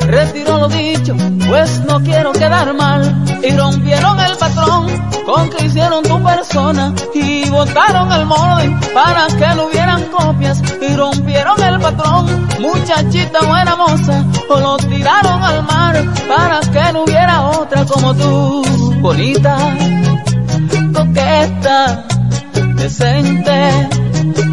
retiro 0.00 0.58
lo 0.58 0.68
dicho, 0.68 1.14
pues 1.46 1.80
no 1.86 2.00
quiero 2.00 2.32
quedar 2.32 2.74
mal. 2.74 3.25
Y 3.46 3.50
rompieron 3.56 4.18
el 4.18 4.36
patrón. 4.36 4.86
Con 5.24 5.50
que 5.50 5.66
hicieron 5.66 6.02
tu 6.04 6.22
persona 6.22 6.94
y 7.14 7.48
botaron 7.50 8.12
el 8.12 8.26
molde 8.26 8.76
para 8.94 9.26
que 9.26 9.54
no 9.56 9.66
hubieran 9.66 10.02
copias. 10.04 10.62
Y 10.80 10.94
rompieron 10.94 11.60
el 11.62 11.80
patrón, 11.80 12.48
muchachita 12.60 13.40
buena 13.42 13.74
moza, 13.74 14.24
o 14.48 14.60
lo 14.60 14.76
tiraron 14.76 15.42
al 15.42 15.62
mar 15.64 16.04
para 16.28 16.60
que 16.60 16.92
no 16.92 17.02
hubiera 17.02 17.42
otra 17.42 17.84
como 17.84 18.14
tú, 18.14 18.62
bonita, 19.00 19.56
coqueta, 20.94 22.04
decente 22.76 23.88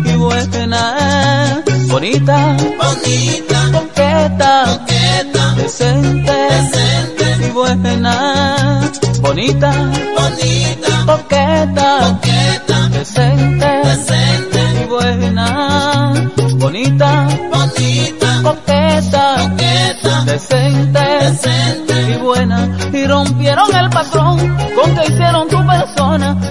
y 0.06 0.16
buena, 0.16 1.64
bonita, 1.88 2.58
bonita, 2.80 3.72
coqueta, 3.74 4.64
coqueta, 4.66 5.56
decente 5.56 6.32
decente 6.32 7.23
buena, 7.54 8.92
bonita, 9.22 9.72
bonita, 10.18 11.06
coqueta, 11.06 12.20
coqueta, 12.20 12.90
decente 12.90 13.66
decente. 13.84 14.60
y 14.82 14.86
buena, 14.88 16.32
bonita, 16.56 17.28
bonita, 17.54 18.42
coqueta, 18.44 19.36
coqueta, 19.50 20.24
decente 20.26 21.00
decente. 21.00 22.12
y 22.12 22.18
buena. 22.18 22.78
Y 22.92 23.06
rompieron 23.06 23.74
el 23.76 23.90
patrón 23.90 24.58
con 24.76 24.96
que 24.96 25.06
hicieron 25.06 25.43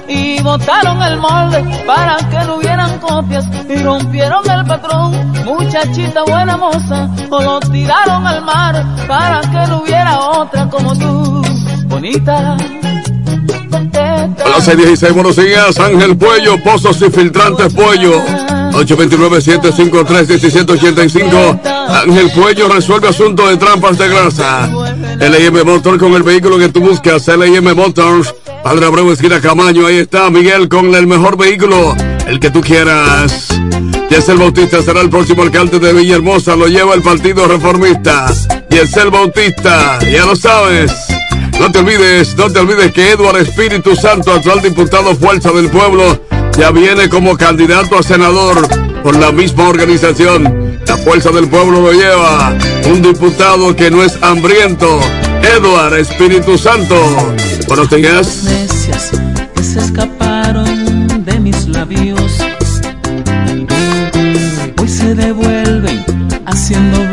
y 0.08 0.40
botaron 0.42 1.02
el 1.02 1.18
molde 1.18 1.64
para 1.86 2.16
que 2.16 2.46
no 2.46 2.56
hubieran 2.56 2.98
copias 2.98 3.46
y 3.68 3.76
rompieron 3.82 4.48
el 4.50 4.64
patrón. 4.64 5.32
Muchachita 5.44 6.22
buena 6.24 6.56
moza 6.56 7.08
o 7.30 7.42
lo 7.42 7.60
tiraron 7.60 8.26
al 8.26 8.42
mar 8.42 8.84
para 9.06 9.40
que 9.40 9.66
no 9.68 9.82
hubiera 9.82 10.20
otra 10.20 10.68
como 10.68 10.96
tú 10.96 11.42
bonita 11.86 12.56
coqueta 13.92 14.44
A 14.44 14.48
las 14.48 14.66
6:16, 14.66 15.12
buenos 15.12 15.36
días. 15.36 15.78
Ángel 15.78 16.16
Puello, 16.16 16.60
Pozos 16.62 17.00
y 17.02 17.10
Filtrantes 17.10 17.72
Puello. 17.72 18.20
829-753-1785. 18.72 21.60
Ángel 21.88 22.30
Puello 22.30 22.68
resuelve 22.68 23.08
asuntos 23.08 23.50
de 23.50 23.58
trampas 23.58 23.98
de 23.98 24.08
grasa. 24.08 24.70
LIM 25.20 25.62
Motor 25.64 25.98
con 25.98 26.14
el 26.14 26.22
vehículo 26.22 26.56
que 26.58 26.70
tú 26.70 26.80
buscas. 26.80 27.28
LIM 27.28 27.74
Motors. 27.74 28.34
Padre 28.62 28.86
Abreu, 28.86 29.12
esquina 29.12 29.40
Camaño. 29.40 29.86
Ahí 29.86 29.98
está 29.98 30.30
Miguel 30.30 30.68
con 30.68 30.94
el 30.94 31.06
mejor 31.06 31.36
vehículo. 31.36 31.94
El 32.26 32.40
que 32.40 32.50
tú 32.50 32.60
quieras. 32.60 33.48
Yesel 34.08 34.38
Bautista 34.38 34.82
será 34.82 35.00
el 35.00 35.10
próximo 35.10 35.42
alcalde 35.42 35.78
de 35.78 35.92
Villahermosa. 35.92 36.56
Lo 36.56 36.66
lleva 36.66 36.94
el 36.94 37.02
Partido 37.02 37.46
Reformista. 37.46 38.32
Yesel 38.70 39.10
Bautista, 39.10 39.98
ya 40.00 40.24
lo 40.24 40.34
sabes. 40.36 40.92
No 41.58 41.70
te 41.70 41.78
olvides, 41.78 42.36
no 42.36 42.50
te 42.50 42.58
olvides 42.58 42.92
que 42.92 43.12
Eduardo 43.12 43.38
Espíritu 43.38 43.94
Santo, 43.94 44.32
actual 44.32 44.60
diputado 44.62 45.14
Fuerza 45.14 45.50
del 45.52 45.68
Pueblo, 45.70 46.20
ya 46.58 46.70
viene 46.70 47.08
como 47.08 47.36
candidato 47.36 47.98
a 47.98 48.02
senador 48.02 48.66
por 49.02 49.16
la 49.16 49.32
misma 49.32 49.68
organización. 49.68 50.80
La 50.86 50.96
Fuerza 50.96 51.30
del 51.30 51.48
Pueblo 51.48 51.80
lo 51.80 51.92
lleva. 51.92 52.56
Un 52.86 53.02
diputado 53.02 53.74
que 53.74 53.90
no 53.90 54.02
es 54.02 54.18
hambriento. 54.22 55.00
Eduardo 55.56 55.96
Espíritu 55.96 56.58
Santo. 56.58 56.96
Buenos 57.68 57.90
días. 57.90 58.44
hoy 64.78 64.88
se 64.88 65.14
devuelven 65.14 66.04
haciendo 66.46 67.11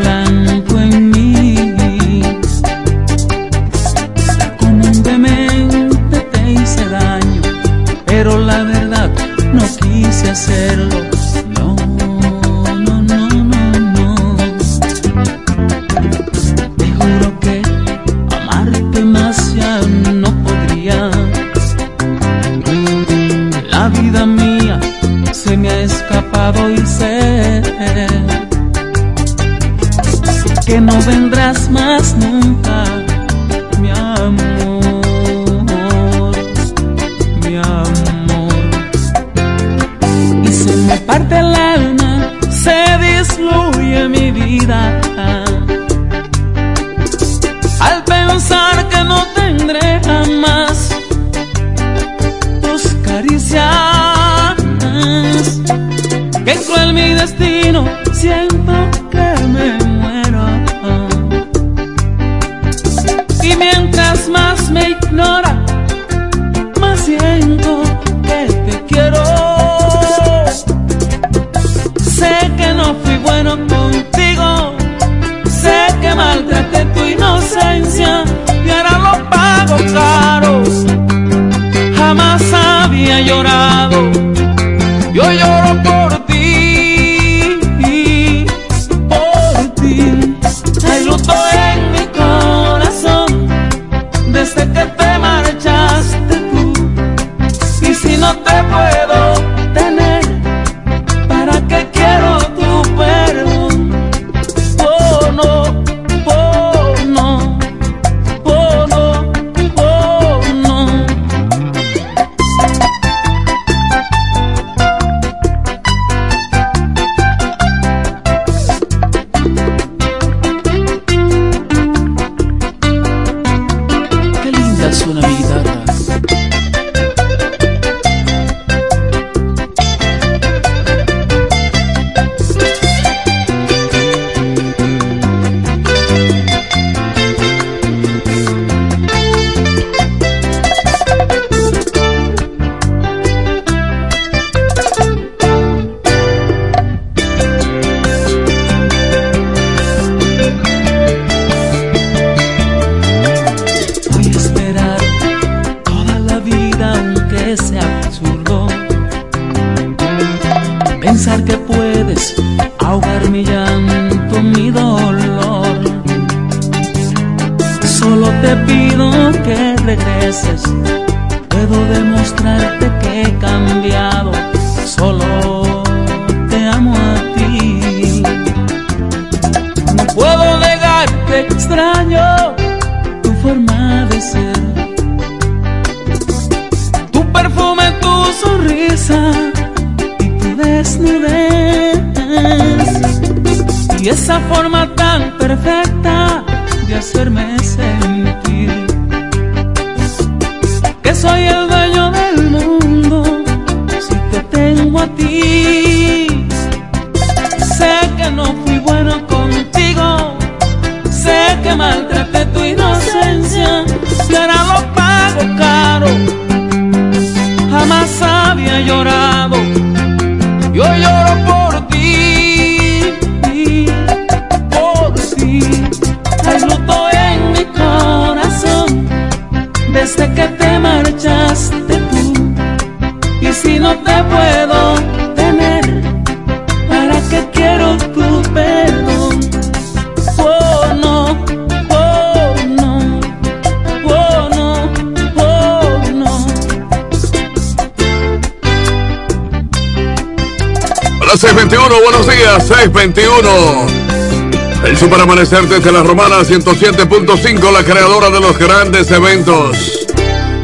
Amanecer 255.32 255.68
desde 255.68 255.92
la 255.92 256.02
Romana 256.02 256.40
107.5, 256.40 257.72
la 257.72 257.84
creadora 257.84 258.32
de 258.32 258.40
los 258.40 258.58
grandes 258.58 259.12
eventos. 259.12 260.08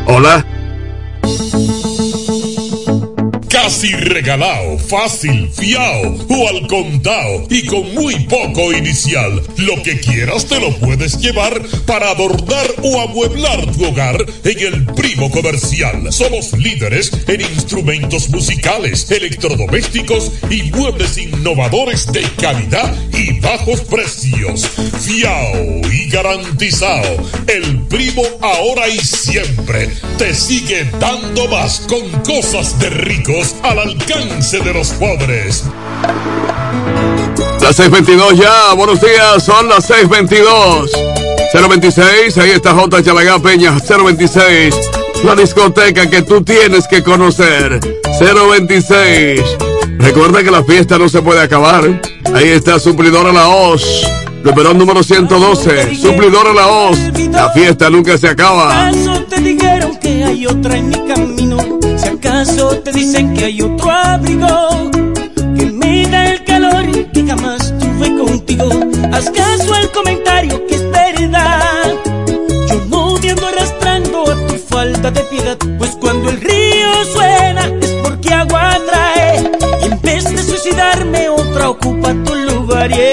Hola. 0.07 0.43
Casi 3.47 3.91
regalado, 3.93 4.77
fácil, 4.79 5.49
fiao 5.51 6.17
o 6.29 6.49
al 6.49 6.67
contado 6.67 7.45
y 7.49 7.65
con 7.67 7.93
muy 7.93 8.25
poco 8.25 8.73
inicial. 8.73 9.41
Lo 9.57 9.81
que 9.83 9.99
quieras 9.99 10.45
te 10.45 10.59
lo 10.59 10.75
puedes 10.77 11.19
llevar 11.19 11.61
para 11.85 12.09
adornar 12.09 12.67
o 12.83 13.01
amueblar 13.01 13.71
tu 13.71 13.85
hogar 13.85 14.17
en 14.43 14.73
el 14.73 14.85
Primo 14.93 15.29
Comercial. 15.29 16.11
Somos 16.11 16.53
líderes 16.53 17.11
en 17.27 17.41
instrumentos 17.41 18.29
musicales, 18.29 19.09
electrodomésticos 19.11 20.31
y 20.49 20.63
muebles 20.71 21.17
innovadores 21.45 22.11
de 22.11 22.23
calidad 22.41 22.91
y 23.13 23.39
bajos 23.39 23.81
precios. 23.81 24.67
Fiao 24.99 25.81
y 25.91 26.09
garantizado. 26.09 27.17
El 27.45 27.81
Primo 27.83 28.23
ahora 28.41 28.87
y 28.87 28.97
siempre 28.97 29.91
te 30.17 30.33
sigue 30.33 30.89
dando 30.99 31.47
más 31.47 31.81
con 31.87 32.09
cosas 32.23 32.79
de 32.79 32.89
ricos 32.89 33.53
al 33.61 33.77
alcance 33.77 34.59
de 34.59 34.73
los 34.73 34.89
pobres. 34.93 35.65
Las 37.61 37.75
622 37.75 38.39
ya, 38.39 38.73
buenos 38.73 38.99
días, 38.99 39.43
son 39.43 39.69
las 39.69 39.85
622. 39.85 40.89
026, 41.53 42.37
ahí 42.39 42.51
está 42.51 42.73
J. 42.73 43.03
Chalagá 43.03 43.37
Peña, 43.37 43.71
026. 43.87 44.73
La 45.23 45.35
discoteca 45.35 46.09
que 46.09 46.23
tú 46.23 46.43
tienes 46.43 46.87
que 46.87 47.03
conocer, 47.03 47.79
026. 48.19 49.64
Recuerda 50.05 50.43
que 50.43 50.51
la 50.51 50.63
fiesta 50.63 50.99
no 50.99 51.09
se 51.09 51.19
puede 51.23 51.41
acabar. 51.41 51.83
Ahí 52.35 52.49
está 52.49 52.77
Suplidora 52.77 53.33
La 53.33 53.47
Hoz, 53.47 54.05
Luperón 54.43 54.77
número 54.77 55.01
112. 55.01 55.95
Suplidora 55.95 56.53
La 56.53 56.67
Hoz, 56.67 56.99
la 57.31 57.49
fiesta 57.49 57.89
nunca 57.89 58.15
se 58.15 58.27
acaba. 58.27 58.87
¿Acaso 58.87 59.23
te 59.23 59.41
dijeron 59.41 59.97
que 59.97 60.23
hay 60.23 60.45
otra 60.45 60.77
en 60.77 60.89
mi 60.89 61.07
camino? 61.07 61.57
Si 61.97 62.07
acaso 62.07 62.77
te 62.83 62.91
dicen 62.91 63.33
que 63.33 63.45
hay 63.45 63.61
otro 63.63 63.89
abrigo 63.89 64.91
que 65.57 65.65
me 65.65 66.05
da 66.07 66.33
el 66.33 66.43
calor 66.43 66.85
que 67.11 67.25
jamás 67.25 67.73
tuve 67.79 68.15
contigo. 68.15 68.69
Haz 69.11 69.31
caso 69.31 69.73
al 69.73 69.91
comentario 69.91 70.67
que 70.67 70.75
es 70.75 70.91
verdad. 70.91 71.95
Yo 72.69 72.85
no 72.89 73.17
me 73.17 73.31
ando 73.31 73.47
arrastrando 73.47 74.31
a 74.31 74.47
tu 74.47 74.53
falta 74.69 75.09
de 75.09 75.21
piedad, 75.21 75.57
pues 75.79 75.97
cuando 75.99 76.29
el 76.29 76.39
río 76.39 77.05
suena 77.11 77.34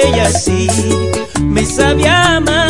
ella 0.04 0.30
sí 0.30 0.68
me 1.42 1.64
sabe 1.64 2.08
amar. 2.08 2.61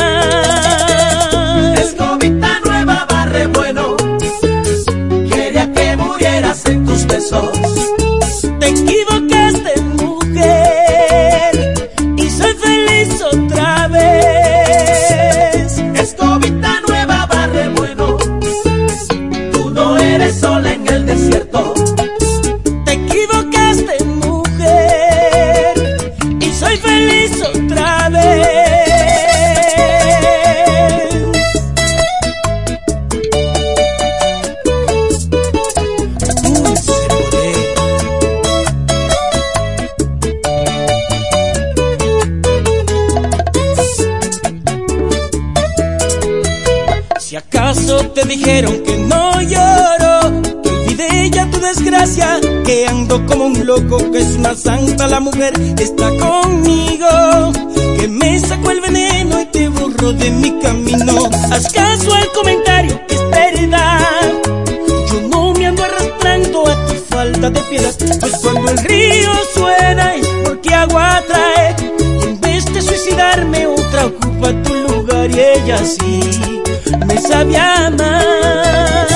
Pues 67.50 68.38
cuando 68.40 68.70
el 68.70 68.78
río 68.78 69.30
suena 69.52 70.14
es 70.14 70.28
porque 70.44 70.72
agua 70.72 71.20
trae. 71.26 71.74
En 72.22 72.40
vez 72.40 72.72
de 72.72 72.80
suicidarme, 72.80 73.66
otra 73.66 74.06
ocupa 74.06 74.52
tu 74.62 74.74
lugar 74.74 75.28
y 75.28 75.40
ella 75.40 75.78
sí 75.78 76.62
me 77.04 77.18
sabe 77.18 77.56
amar. 77.56 79.08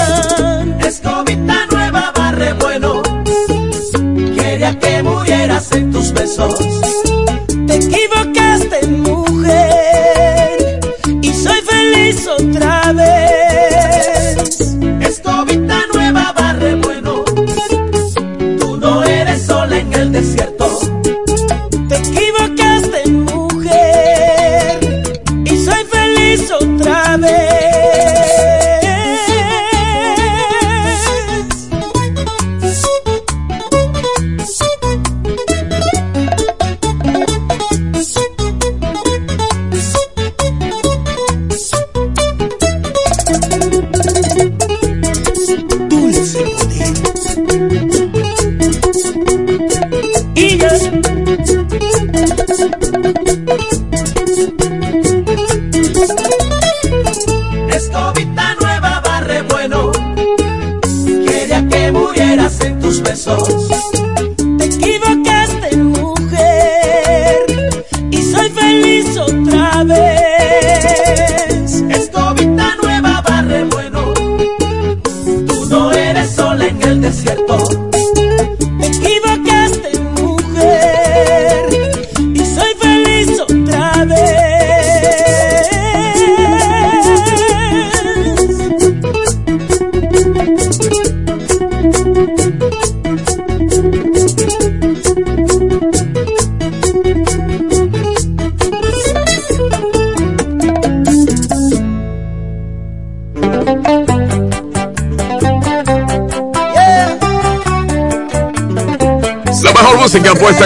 Escobita 0.84 1.66
nueva 1.70 2.12
barre 2.16 2.52
bueno. 2.54 3.02
Quería 4.36 4.76
que 4.76 5.04
murieras 5.04 5.70
en 5.72 5.92
tus 5.92 6.12
besos. 6.12 6.95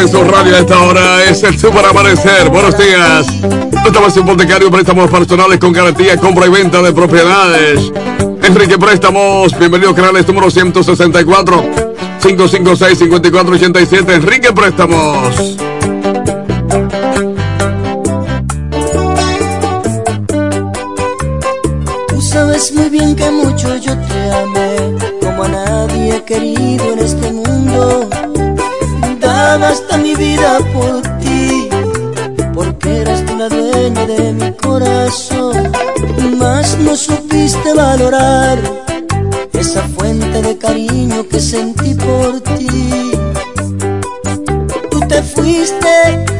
En 0.00 0.08
su 0.08 0.24
radio 0.24 0.56
a 0.56 0.60
esta 0.60 0.80
hora 0.80 1.24
es 1.24 1.42
el 1.42 1.58
Super 1.58 1.84
Amanecer. 1.84 2.48
Buenos 2.48 2.76
días. 2.78 3.26
Estamos 3.84 4.16
hipotecario, 4.16 4.70
préstamos 4.70 5.10
personales 5.10 5.58
con 5.58 5.72
garantía, 5.74 6.16
compra 6.16 6.46
y 6.46 6.48
venta 6.48 6.80
de 6.80 6.92
propiedades. 6.92 7.92
Enrique 8.42 8.78
Préstamos, 8.78 9.58
bienvenido 9.58 9.94
canales 9.94 10.26
número 10.26 10.50
164 10.50 11.64
556 12.22 12.98
5487. 12.98 14.14
Enrique 14.14 14.52
Préstamos. 14.54 15.56
Tú 22.08 22.22
sabes 22.22 22.72
muy 22.72 22.88
bien 22.88 23.14
que 23.14 23.30
Daba 29.50 29.70
hasta 29.70 29.96
mi 29.96 30.14
vida 30.14 30.58
por 30.72 31.02
ti, 31.18 31.68
porque 32.54 32.98
eres 32.98 33.26
tú 33.26 33.36
la 33.36 33.48
dueña 33.48 34.06
de 34.06 34.32
mi 34.32 34.52
corazón. 34.52 35.72
Más 36.38 36.78
no 36.78 36.94
supiste 36.94 37.74
valorar 37.74 38.58
esa 39.52 39.82
fuente 39.88 40.40
de 40.40 40.56
cariño 40.56 41.26
que 41.28 41.40
sentí 41.40 41.94
por 41.94 42.40
ti. 42.42 43.10
Tú 44.88 45.00
te 45.08 45.20
fuiste 45.20 45.94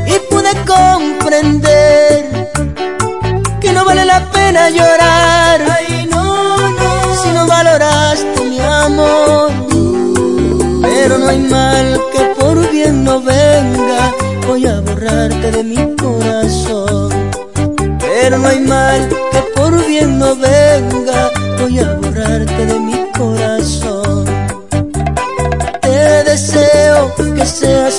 y 0.07 0.15
pude 0.33 0.53
comprender 0.75 2.53
que 3.61 3.73
no 3.73 3.85
vale 3.85 4.05
la 4.05 4.21
pena 4.31 4.71
llorar. 4.71 5.61
Ay, 5.69 6.09
no, 6.13 6.57
no, 6.79 7.23
si 7.25 7.29
no 7.31 7.45
valoraste 7.49 8.45
mi 8.45 8.61
amor. 8.61 9.51
Pero 10.81 11.19
no 11.19 11.27
hay 11.27 11.39
mal 11.39 12.01
que 12.13 12.30
no 13.11 13.21
venga. 13.21 14.15
Voy 14.47 14.67
a 14.67 14.81
borrarte 14.81 15.51
de 15.51 15.65
mi 15.65 15.97
corazón. 15.97 17.11
Pero 17.99 18.39
no 18.39 18.49
hay 18.49 18.61
mal 18.61 19.09
que 19.33 19.41
por 19.57 19.73
bien 19.87 20.19
no 20.19 20.37
venga. 20.37 21.31
Voy 21.61 21.79
a 21.81 21.95
borrarte 21.95 22.67
de 22.73 22.79
mi 22.79 22.99
corazón. 23.19 24.25
Te 25.81 26.25
deseo 26.31 27.13
que 27.17 27.45
seas 27.47 27.95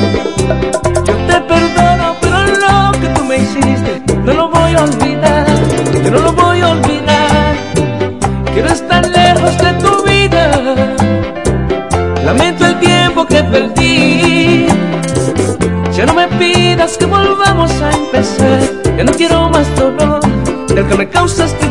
Yo 1.07 1.15
te 1.27 1.41
perdono, 1.41 2.15
pero 2.21 2.39
lo 2.45 2.93
que 3.01 3.09
tú 3.09 3.25
me 3.25 3.39
hiciste 3.39 4.01
no 4.25 4.33
lo 4.33 4.49
voy 4.51 4.75
a 4.75 4.85
olvidar. 4.85 5.47
Yo 6.05 6.11
no 6.13 6.19
lo 6.21 6.33
voy 6.35 6.61
a 6.61 6.69
olvidar. 6.69 7.57
Quiero 8.53 8.69
estar 8.69 9.05
lejos 9.09 9.59
de 9.59 9.73
tu 9.83 10.05
vida. 10.05 10.53
Lamento 12.25 12.65
el 12.65 12.74
empezar. 18.15 18.61
Ya 18.97 19.05
no 19.05 19.13
quiero 19.13 19.49
más 19.51 19.75
dolor 19.77 20.21
del 20.69 20.87
que 20.87 20.95
me 20.95 21.09
causaste 21.09 21.64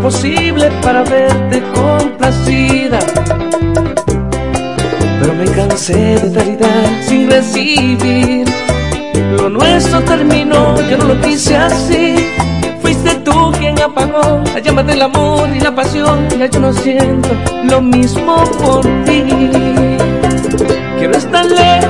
imposible 0.00 0.70
para 0.82 1.02
verte 1.04 1.62
complacida. 1.74 2.98
Pero 5.20 5.34
me 5.34 5.44
cansé 5.44 6.18
de 6.20 6.32
caridad 6.32 7.02
sin 7.02 7.30
recibir. 7.30 8.48
Lo 9.36 9.50
nuestro 9.50 10.00
terminó, 10.04 10.74
yo 10.88 10.96
no 10.96 11.04
lo 11.04 11.20
quise 11.20 11.54
así. 11.54 12.14
Fuiste 12.80 13.14
tú 13.16 13.52
quien 13.58 13.78
apagó 13.78 14.42
la 14.54 14.60
llama 14.60 14.82
del 14.82 15.02
amor 15.02 15.50
y 15.54 15.60
la 15.60 15.74
pasión. 15.74 16.26
Ya 16.38 16.46
yo 16.46 16.60
no 16.60 16.72
siento 16.72 17.28
lo 17.64 17.82
mismo 17.82 18.42
por 18.62 18.82
ti. 19.04 19.22
Quiero 20.98 21.14
estar 21.14 21.44
lejos 21.44 21.89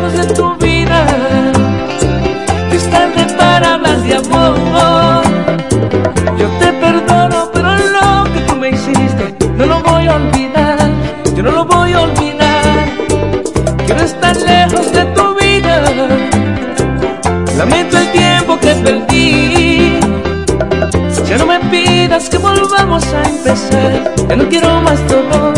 Ya 24.29 24.37
no 24.37 24.49
quiero 24.49 24.81
más 24.83 25.07
dolor 25.09 25.55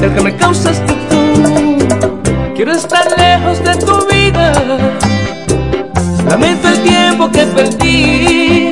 del 0.00 0.14
que 0.14 0.20
me 0.20 0.36
causaste 0.36 0.92
tú. 1.10 1.78
Quiero 2.54 2.72
estar 2.72 3.06
lejos 3.18 3.62
de 3.62 3.74
tu 3.76 4.06
vida. 4.06 4.52
Lamento 6.28 6.68
el 6.68 6.82
tiempo 6.82 7.30
que 7.30 7.44
perdí. 7.46 8.70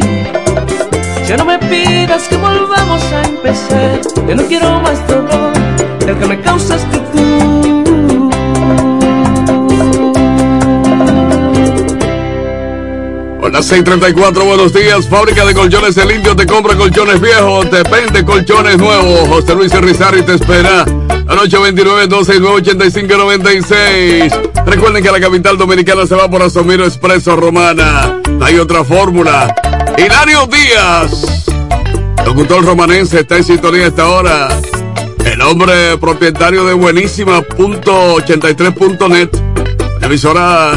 Ya 1.28 1.36
no 1.36 1.44
me 1.44 1.58
pidas 1.58 2.28
que 2.28 2.36
volvamos 2.36 3.02
a 3.12 3.22
empezar. 3.28 4.00
Ya 4.28 4.34
no 4.34 4.42
quiero 4.44 4.80
más 4.80 5.06
dolor 5.06 5.52
del 6.06 6.18
que 6.18 6.26
me 6.26 6.40
causaste 6.40 6.81
Hola 13.62 13.68
634, 13.68 14.44
buenos 14.44 14.72
días. 14.72 15.08
Fábrica 15.08 15.44
de 15.44 15.54
colchones 15.54 15.96
El 15.96 16.10
Indio 16.10 16.34
te 16.34 16.46
compra 16.46 16.74
colchones 16.74 17.20
viejos, 17.20 17.70
te 17.70 17.84
vende 17.84 18.24
colchones 18.24 18.76
nuevos. 18.76 19.28
José 19.28 19.54
Luis 19.54 19.72
Rizarri 19.72 20.22
te 20.22 20.34
espera. 20.34 20.84
Anoche 21.28 21.58
29 21.58 22.08
269 22.08 22.56
8596 22.56 24.32
Recuerden 24.66 25.00
que 25.00 25.12
la 25.12 25.20
capital 25.20 25.56
dominicana 25.56 26.08
se 26.08 26.16
va 26.16 26.28
por 26.28 26.42
Asomiro 26.42 26.84
Expreso 26.84 27.36
Romana. 27.36 28.20
Hay 28.40 28.58
otra 28.58 28.82
fórmula. 28.82 29.54
Hilario 29.96 30.48
Díaz, 30.48 31.46
locutor 32.26 32.64
romanense, 32.64 33.20
está 33.20 33.36
en 33.36 33.44
sintonía 33.44 33.84
a 33.84 33.88
esta 33.88 34.08
hora. 34.08 34.48
El 35.24 35.40
hombre 35.40 35.96
propietario 35.98 36.64
de 36.64 36.74
buenísima.83.net, 36.74 39.28
la 40.00 40.06
emisora, 40.06 40.72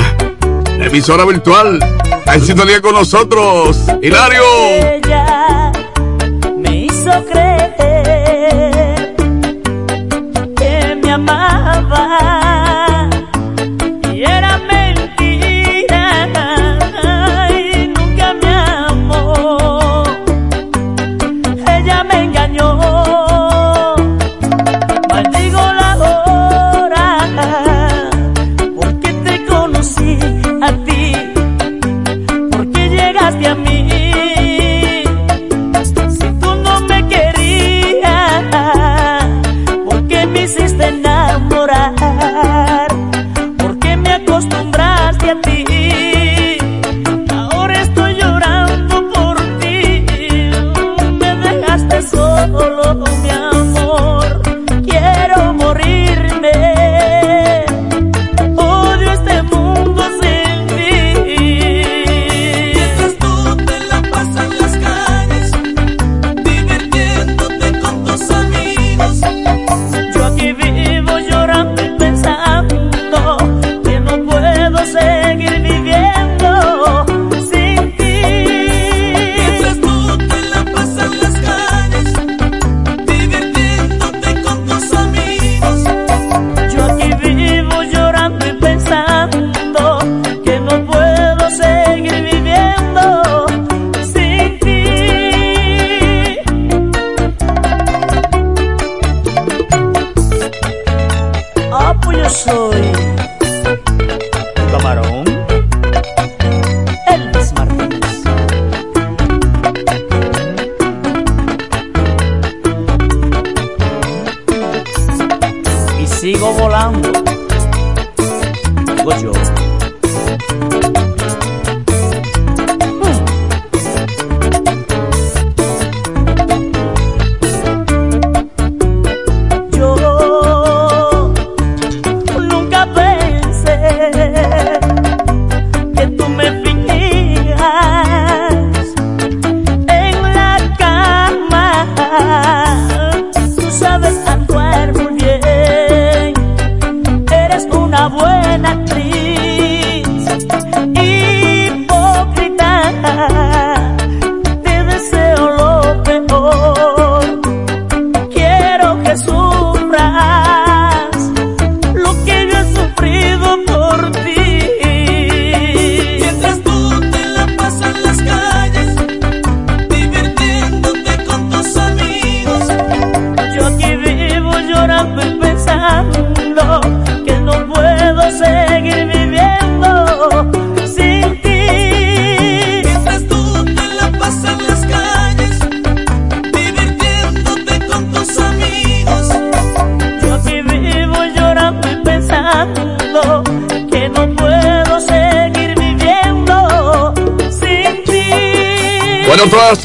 emisora 0.80 1.26
virtual. 1.26 1.95
Está 2.12 2.36
en 2.36 2.46
sintonía 2.46 2.82
con 2.82 2.94
nosotros, 2.94 3.78
Hilario. 4.02 4.95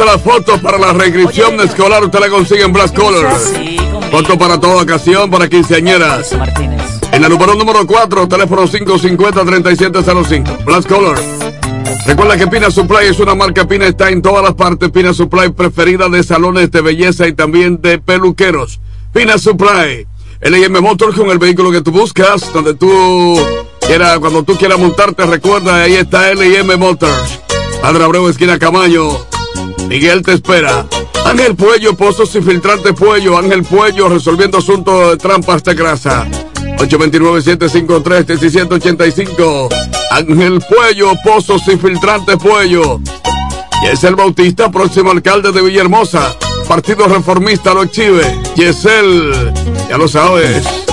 Las 0.04 0.22
fotos 0.22 0.60
para 0.60 0.78
la 0.78 0.92
reinscripción 0.92 1.60
escolar 1.60 2.04
usted 2.04 2.20
la 2.20 2.28
consigue 2.28 2.62
en 2.62 2.72
Black 2.72 2.94
Color. 2.94 3.28
Foto 4.10 4.38
para 4.38 4.58
toda 4.58 4.82
ocasión, 4.82 5.30
para 5.30 5.48
quinceañeras. 5.48 6.32
En 7.12 7.24
el 7.24 7.30
número 7.30 7.54
número 7.54 7.86
4, 7.86 8.28
teléfono 8.28 8.66
550-3705. 8.66 10.64
Black 10.64 10.86
Color. 10.86 11.18
Recuerda 12.06 12.36
que 12.36 12.46
Pina 12.46 12.70
Supply 12.70 13.06
es 13.06 13.18
una 13.20 13.34
marca 13.34 13.66
Pina, 13.66 13.86
está 13.86 14.10
en 14.10 14.22
todas 14.22 14.42
las 14.42 14.54
partes. 14.54 14.90
Pina 14.90 15.12
Supply 15.12 15.50
preferida 15.50 16.08
de 16.08 16.22
salones 16.22 16.70
de 16.70 16.80
belleza 16.80 17.26
y 17.26 17.32
también 17.32 17.82
de 17.82 17.98
peluqueros. 17.98 18.80
Pina 19.12 19.38
Supply. 19.38 20.06
LM 20.40 20.80
Motor 20.80 21.14
con 21.14 21.30
el 21.30 21.38
vehículo 21.38 21.70
que 21.70 21.82
tú 21.82 21.90
buscas, 21.90 22.50
donde 22.52 22.74
tú 22.74 23.38
quieras, 23.86 24.18
cuando 24.18 24.42
tú 24.42 24.56
quieras 24.56 24.78
montarte, 24.78 25.26
recuerda, 25.26 25.82
ahí 25.82 25.94
está 25.94 26.32
LM 26.32 26.78
Motors. 26.78 27.40
Padre 27.82 28.04
Abreu, 28.04 28.28
esquina 28.28 28.58
Camayo. 28.58 29.29
Miguel 29.90 30.22
te 30.22 30.32
espera. 30.34 30.86
Ángel 31.24 31.56
Puello, 31.56 31.96
Pozos 31.96 32.32
y 32.36 32.40
Filtrantes 32.40 32.92
Puello. 32.92 33.36
Ángel 33.36 33.64
Puello, 33.64 34.08
resolviendo 34.08 34.58
asuntos 34.58 35.10
de 35.10 35.16
trampas 35.16 35.64
de 35.64 35.74
grasa. 35.74 36.28
829-753-1785. 36.78 39.68
Ángel 40.12 40.60
Puello, 40.60 41.10
Pozos 41.24 41.66
y 41.66 41.76
Filtrantes 41.76 42.36
Puello. 42.36 43.00
Y 43.82 43.86
es 43.88 44.04
el 44.04 44.14
Bautista, 44.14 44.70
próximo 44.70 45.10
alcalde 45.10 45.50
de 45.50 45.60
Villahermosa. 45.60 46.36
Partido 46.68 47.08
Reformista 47.08 47.74
lo 47.74 47.82
exhibe. 47.82 48.38
Yesel, 48.54 49.52
ya 49.88 49.98
lo 49.98 50.06
sabes. 50.06 50.89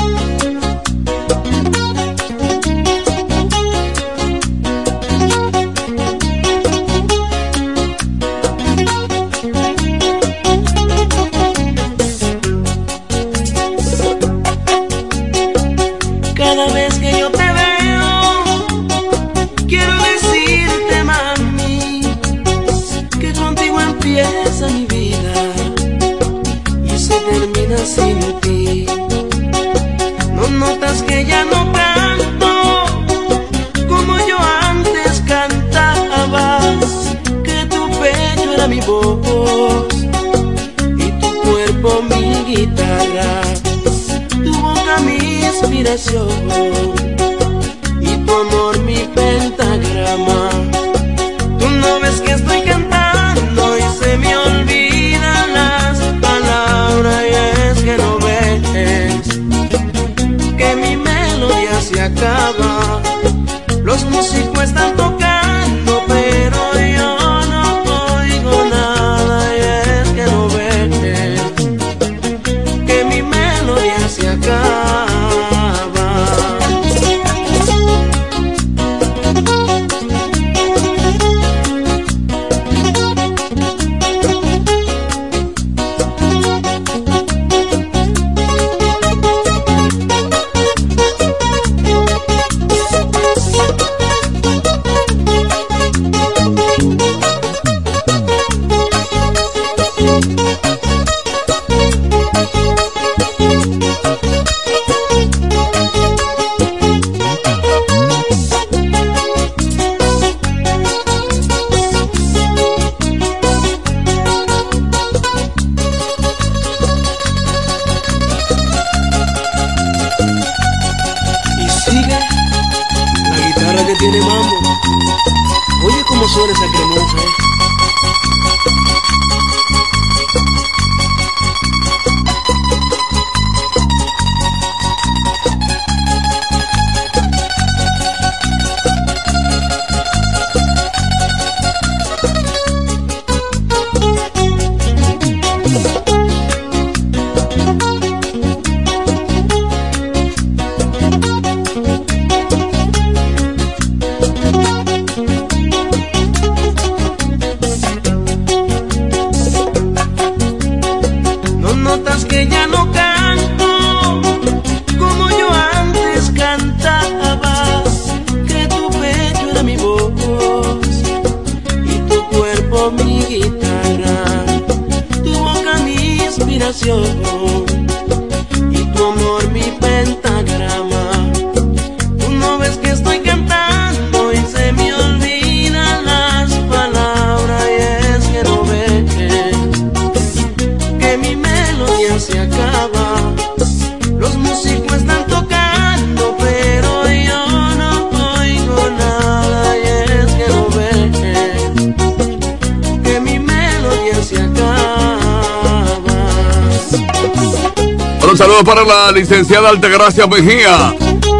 Un 208.38 208.44
saludo 208.44 208.64
para 208.64 208.84
la 208.84 209.12
licenciada 209.12 209.70
Altagracia 209.70 210.28
Mejía. 210.28 210.94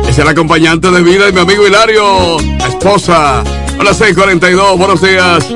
Es 0.10 0.18
el 0.18 0.28
acompañante 0.28 0.90
de 0.90 1.04
vida 1.04 1.28
de 1.28 1.32
mi 1.32 1.42
amigo 1.42 1.68
Hilario, 1.68 2.40
la 2.58 2.70
esposa. 2.70 3.42
A 3.42 3.84
las 3.84 4.02
6:42, 4.02 4.76
buenos 4.80 5.00
días. 5.04 5.48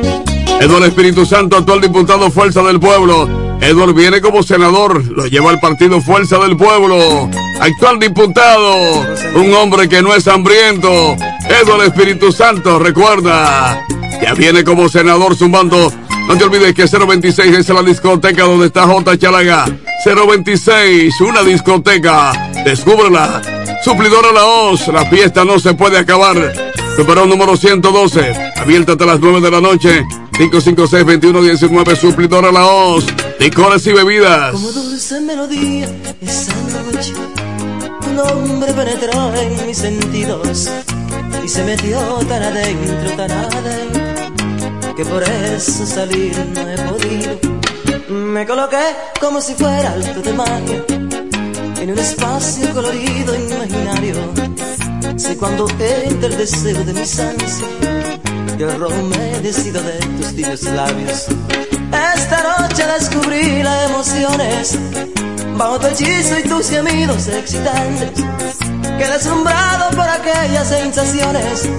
Eduardo 0.59 0.85
Espíritu 0.85 1.26
Santo, 1.26 1.57
actual 1.57 1.81
diputado 1.81 2.30
Fuerza 2.30 2.61
del 2.61 2.80
Pueblo. 2.80 3.27
Eduardo 3.59 3.91
viene 3.91 4.22
como 4.22 4.43
senador, 4.43 5.03
lo 5.03 5.26
lleva 5.26 5.49
al 5.49 5.59
partido 5.59 5.99
Fuerza 5.99 6.38
del 6.38 6.55
Pueblo. 6.55 7.27
Actual 7.59 7.97
diputado, 7.97 9.03
un 9.34 9.51
hombre 9.55 9.89
que 9.89 10.03
no 10.03 10.13
es 10.13 10.27
hambriento. 10.27 11.15
Eduardo 11.59 11.84
Espíritu 11.84 12.31
Santo, 12.31 12.77
recuerda, 12.77 13.84
ya 14.22 14.35
viene 14.35 14.63
como 14.63 14.88
senador 14.89 15.35
zumbando. 15.35 15.91
No 16.27 16.38
te 16.38 16.43
olvides 16.43 16.76
que 16.76 16.85
026 16.85 17.55
es 17.55 17.69
la 17.69 17.81
discoteca 17.81 18.43
donde 18.43 18.68
está 18.68 18.84
J. 18.84 19.18
Chalaga. 19.18 19.65
026, 20.03 21.21
una 21.21 21.43
discoteca. 21.43 22.31
Descúbrela. 22.65 23.41
Suplidora 23.83 24.31
La 24.31 24.45
Hoz, 24.45 24.87
la 24.87 25.05
fiesta 25.05 25.45
no 25.45 25.59
se 25.59 25.73
puede 25.73 25.97
acabar. 25.97 26.53
Superó 26.95 27.25
número 27.25 27.55
112, 27.55 28.53
abierta 28.55 28.93
hasta 28.93 29.05
las 29.05 29.19
9 29.19 29.41
de 29.41 29.51
la 29.51 29.61
noche. 29.61 30.05
556-2119, 30.33 31.95
suplidora 31.95 32.51
La 32.51 32.65
Hoz. 32.65 33.05
Licores 33.39 33.85
y 33.87 33.93
bebidas. 33.93 34.53
Como 34.53 34.71
dulce 34.71 35.19
melodía 35.21 35.87
esa 36.21 36.53
noche, 36.93 37.13
tu 38.01 38.09
nombre 38.11 38.73
penetró 38.73 39.33
en 39.35 39.67
mis 39.67 39.77
sentidos 39.77 40.69
y 41.43 41.47
se 41.47 41.63
metió 41.63 41.99
tan 42.27 42.43
adentro, 42.43 43.11
tan 43.17 43.31
adentro, 43.31 44.95
que 44.95 45.05
por 45.05 45.23
eso 45.23 45.85
salir 45.85 46.35
no 46.53 46.69
he 46.69 46.77
podido. 46.77 47.60
Me 48.11 48.45
coloqué 48.45 48.95
como 49.21 49.39
si 49.39 49.53
fuera 49.53 49.93
alto 49.93 50.21
de 50.21 50.33
magia 50.33 50.83
en 51.79 51.91
un 51.91 51.97
espacio 51.97 52.69
colorido 52.73 53.33
e 53.33 53.49
imaginario. 53.49 54.15
Sé 55.15 55.38
cuando 55.38 55.65
entra 55.69 56.27
el 56.27 56.38
deseo 56.38 56.83
de 56.83 56.93
mis 56.93 57.19
ansias 57.19 57.61
y 58.59 58.63
el 58.63 58.79
rojo 58.79 59.01
me 59.03 59.39
decido 59.39 59.81
de 59.81 59.93
tus 60.17 60.35
tibios 60.35 60.63
labios. 60.63 61.27
Esta 62.15 62.59
noche 62.59 62.85
descubrí 62.85 63.63
las 63.63 63.89
emociones 63.89 64.77
bajo 65.55 65.79
tu 65.79 65.88
hechizo 65.88 66.38
y 66.38 66.43
tus 66.43 66.69
gemidos 66.69 67.29
excitantes. 67.29 68.11
Quedé 68.97 69.13
asombrado 69.13 69.89
por 69.95 70.09
aquellas 70.09 70.67
sensaciones 70.67 71.69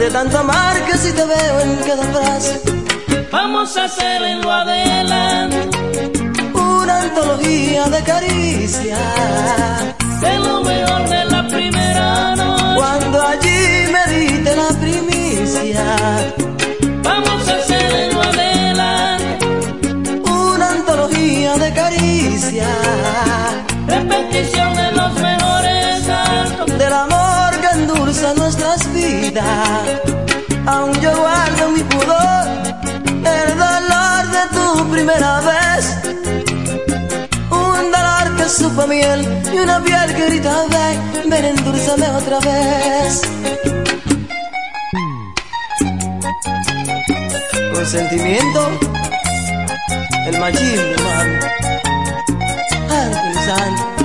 de 0.00 0.10
tanto 0.10 0.38
amar 0.38 0.84
que 0.86 0.98
si 0.98 1.12
te 1.12 1.24
veo 1.24 1.60
en 1.60 1.76
cada 1.86 2.02
frase. 2.12 2.79
Vamos 3.32 3.76
a 3.76 3.84
hacer 3.84 4.22
en 4.22 4.40
lo 4.42 4.50
adelante 4.50 5.68
Una 6.54 7.00
antología 7.02 7.84
de 7.88 8.02
caricias 8.02 8.98
de 10.20 10.38
lo 10.38 10.62
mejor 10.62 11.08
de 11.08 11.24
la 11.26 11.48
primera 11.48 12.36
noche. 12.36 12.74
cuando 12.76 13.22
allí 13.26 13.86
me 13.94 14.14
diste 14.14 14.56
la 14.56 14.68
primicia. 14.78 15.84
Vamos 17.02 17.48
a 17.48 17.54
hacer 17.56 17.92
en 18.02 18.14
lo 18.14 18.22
adelante 18.22 19.44
Una 20.30 20.70
antología 20.70 21.56
de 21.56 21.72
caricias 21.72 22.68
repetición 23.86 24.74
de 24.74 24.92
los 24.92 25.12
mejores 25.20 26.08
actos. 26.08 26.78
del 26.78 26.92
amor 26.92 27.60
que 27.60 27.68
endulza 27.78 28.34
nuestras 28.34 28.92
vidas. 28.92 30.00
Aún 30.66 30.92
yo 31.00 31.10
guardo 31.16 31.70
mi 31.70 31.82
pudor, 31.82 32.44
primera 34.90 35.40
vez. 35.40 35.84
Un 37.50 37.92
dolor 37.92 38.36
que 38.36 38.48
supo 38.48 38.86
miel 38.86 39.26
y 39.52 39.58
una 39.58 39.82
piel 39.82 40.14
que 40.14 40.26
grita 40.26 40.64
ven, 40.68 41.30
ven 41.30 41.44
endulzame 41.44 42.08
otra 42.10 42.40
vez. 42.40 43.22
Con 47.72 47.86
sentimiento, 47.86 48.70
el 50.26 50.38
machismo, 50.38 50.90
hermano. 50.92 51.60
Anthony 52.90 53.99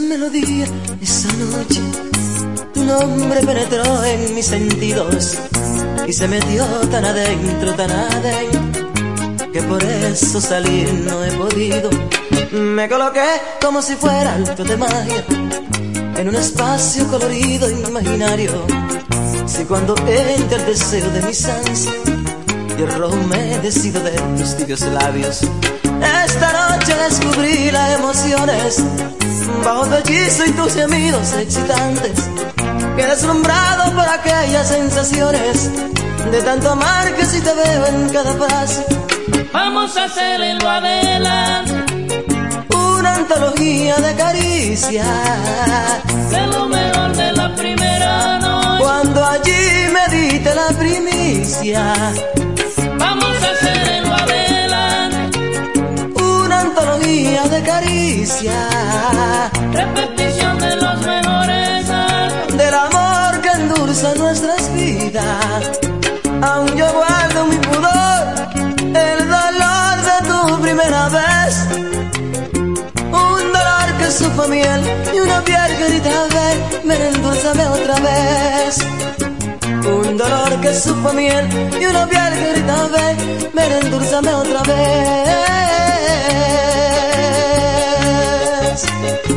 melodía 0.00 0.66
esa 1.00 1.28
noche, 1.34 1.80
tu 2.74 2.84
nombre 2.84 3.40
penetró 3.40 4.04
en 4.04 4.34
mis 4.34 4.46
sentidos 4.46 5.38
y 6.06 6.12
se 6.12 6.28
metió 6.28 6.64
tan 6.90 7.04
adentro, 7.04 7.74
tan 7.74 7.90
adentro, 7.90 8.92
que 9.52 9.62
por 9.62 9.82
eso 9.82 10.40
salir 10.40 10.92
no 10.92 11.24
he 11.24 11.30
podido. 11.32 11.90
Me 12.52 12.88
coloqué 12.88 13.26
como 13.60 13.82
si 13.82 13.94
fuera 13.94 14.34
alto 14.34 14.64
de 14.64 14.76
magia 14.76 15.24
en 16.16 16.28
un 16.28 16.36
espacio 16.36 17.06
colorido 17.08 17.70
imaginario. 17.70 18.52
Si 19.46 19.64
cuando 19.64 19.94
entra 20.06 20.58
el 20.58 20.66
deseo 20.66 21.10
de 21.10 21.22
mis 21.22 21.44
ansias 21.44 21.94
y 22.78 22.82
el 22.82 22.92
rojo 22.94 23.16
me 23.28 23.58
de 23.58 23.70
tus 24.38 24.56
tibios 24.56 24.80
labios. 24.82 25.40
Esta 26.24 26.52
noche 26.52 26.94
descubrí 27.08 27.70
las 27.70 27.98
emociones 27.98 28.84
bajo 29.64 29.86
tu 29.86 29.94
hechizo 29.96 30.44
y 30.46 30.50
tus 30.52 30.74
gemidos 30.74 31.32
excitantes. 31.34 32.30
Quedé 32.96 33.08
deslumbrado 33.08 33.92
por 33.94 34.08
aquellas 34.08 34.68
sensaciones 34.68 35.70
de 36.30 36.42
tanto 36.42 36.70
amar 36.70 37.14
que 37.14 37.24
si 37.24 37.40
te 37.40 37.54
veo 37.54 37.86
en 37.86 38.08
cada 38.10 38.32
frase. 38.34 38.84
Vamos 39.52 39.96
a 39.96 40.04
hacer 40.04 40.40
en 40.40 40.58
lo 40.58 40.68
adelante 40.68 41.72
Una 42.74 43.14
antología 43.14 43.96
de 43.96 44.14
caricias 44.14 45.06
de 46.30 46.46
lo 46.48 46.68
mejor 46.68 47.16
de 47.16 47.32
la 47.32 47.54
primera 47.54 48.38
noche. 48.38 48.84
cuando 48.84 49.24
allí 49.24 49.88
me 49.92 50.16
diste 50.16 50.54
la 50.54 50.68
primicia. 50.78 51.94
Vamos 52.98 53.42
a 53.42 53.50
hacer 53.50 53.95
repetición 59.72 60.58
de 60.58 60.74
los 60.74 61.00
mejores 61.06 61.88
actos. 61.88 62.56
del 62.56 62.74
amor 62.74 63.40
que 63.40 63.48
endulza 63.50 64.14
nuestras 64.16 64.74
vidas. 64.74 65.70
Aún 66.42 66.66
yo 66.74 66.92
guardo 66.92 67.44
mi 67.46 67.56
pudor, 67.58 68.22
el 68.82 69.18
dolor 69.28 69.96
de 70.08 70.28
tu 70.28 70.60
primera 70.60 71.08
vez. 71.08 71.66
Un 73.12 73.52
dolor 73.52 73.88
que 73.98 74.10
supo 74.10 74.48
miel 74.48 74.80
y 75.14 75.20
una 75.20 75.40
piel 75.42 75.76
que 75.78 75.88
grita 75.88 76.10
ven, 76.34 76.88
ven 76.88 77.02
endulzame 77.14 77.66
otra 77.68 77.94
vez. 78.00 78.78
Un 79.86 80.16
dolor 80.16 80.60
que 80.60 80.74
supo 80.74 81.12
miel 81.12 81.46
y 81.80 81.84
una 81.86 82.06
piel 82.08 82.32
que 82.34 82.52
grita 82.54 82.88
ven, 82.88 83.50
ven 83.54 83.72
endulzame 83.84 84.34
otra 84.34 84.62
vez. 84.64 85.36
Thank 89.06 89.30
you. 89.30 89.35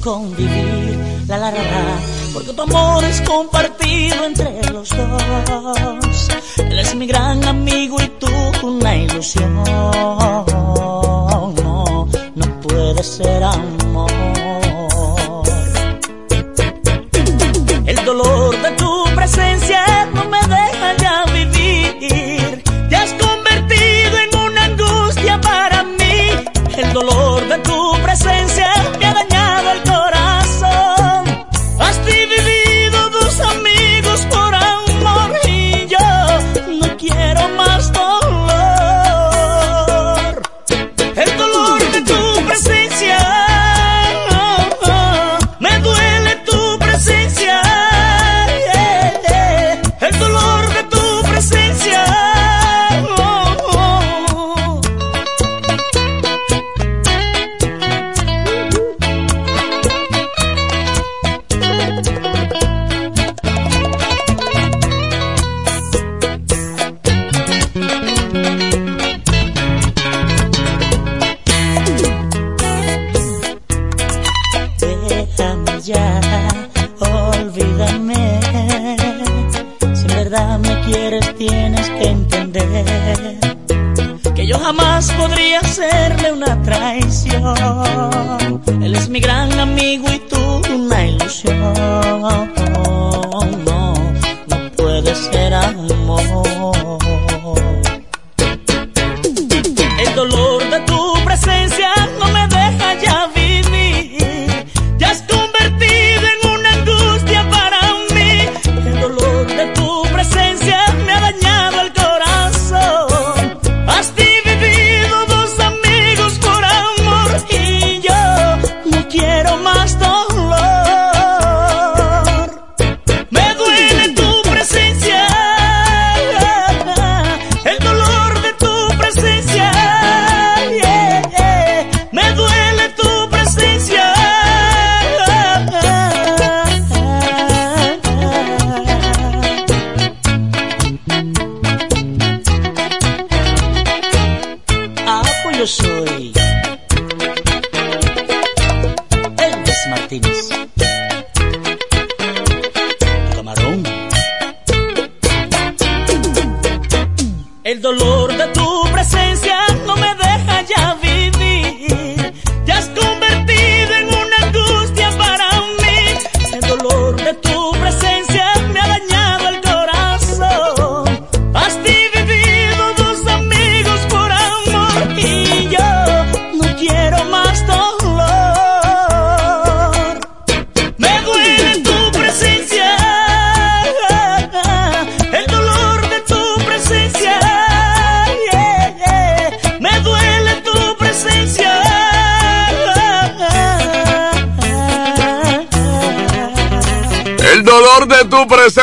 convivir. 0.00 0.98
La 1.28 1.38
la 1.38 1.50
la, 1.50 1.62
la 1.62 2.00
porque 2.32 2.52
tu 2.52 2.62
amor 2.62 2.89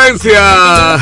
Valencia. 0.07 0.99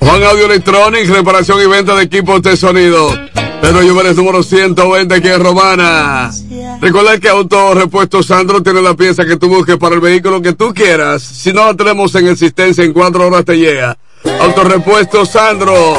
Juan 0.00 0.24
Audio 0.24 0.46
Electronics, 0.46 1.08
reparación 1.10 1.62
y 1.62 1.66
venta 1.66 1.94
de 1.94 2.02
equipos 2.02 2.42
de 2.42 2.56
sonido. 2.56 3.16
Pedro 3.60 3.82
Lluveres 3.82 4.16
número 4.16 4.42
120 4.42 5.14
aquí 5.14 5.28
en 5.28 5.40
Romana. 5.40 6.32
Recuerda 6.80 7.18
que 7.20 7.28
Autorepuesto 7.28 8.24
Sandro 8.24 8.64
tiene 8.64 8.82
la 8.82 8.94
pieza 8.94 9.24
que 9.24 9.36
tú 9.36 9.48
busques 9.48 9.76
para 9.76 9.94
el 9.94 10.00
vehículo 10.00 10.42
que 10.42 10.54
tú 10.54 10.74
quieras. 10.74 11.22
Si 11.22 11.52
no 11.52 11.66
la 11.66 11.74
tenemos 11.74 12.12
en 12.16 12.26
existencia, 12.26 12.82
en 12.82 12.92
cuatro 12.92 13.28
horas 13.28 13.44
te 13.44 13.56
llega. 13.56 13.96
Autorepuesto 14.40 15.24
Sandro. 15.24 15.96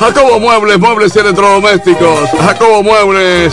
Jacobo 0.00 0.40
Muebles, 0.40 0.78
muebles 0.78 1.14
y 1.14 1.18
electrodomésticos. 1.18 2.30
Jacobo 2.40 2.82
Muebles. 2.82 3.52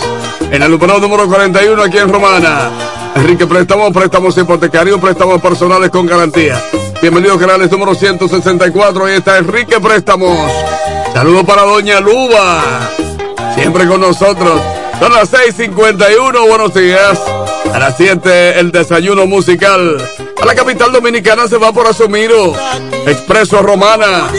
En 0.50 0.64
el 0.64 0.72
número 0.72 0.98
número 0.98 1.28
41 1.28 1.84
aquí 1.84 1.98
en 1.98 2.10
Romana. 2.10 2.72
Enrique, 3.16 3.46
préstamos, 3.46 3.92
préstamos 3.92 4.38
hipotecarios, 4.38 4.98
préstamos 5.02 5.42
personales 5.42 5.90
con 5.90 6.06
garantía. 6.06 6.64
Bienvenidos 7.02 7.40
canales 7.40 7.72
número 7.72 7.96
164. 7.96 9.06
Ahí 9.06 9.16
está 9.16 9.40
Enrique 9.40 9.80
Préstamos. 9.80 10.52
Saludos 11.12 11.46
para 11.46 11.64
Doña 11.64 12.00
Luba. 12.00 12.62
Siempre 13.56 13.88
con 13.88 14.02
nosotros. 14.02 14.62
Son 15.00 15.12
las 15.12 15.34
6:51. 15.34 16.48
Buenos 16.48 16.76
días. 16.76 17.20
A 17.74 17.80
las 17.80 17.98
7 17.98 18.60
el 18.60 18.72
desayuno 18.72 19.26
musical. 19.26 19.98
A 20.40 20.46
la 20.46 20.54
capital 20.54 20.92
dominicana 20.92 21.48
se 21.48 21.58
va 21.58 21.72
por 21.74 21.88
Asumiro. 21.88 22.54
Expreso 23.08 23.64
Romana. 23.64 24.30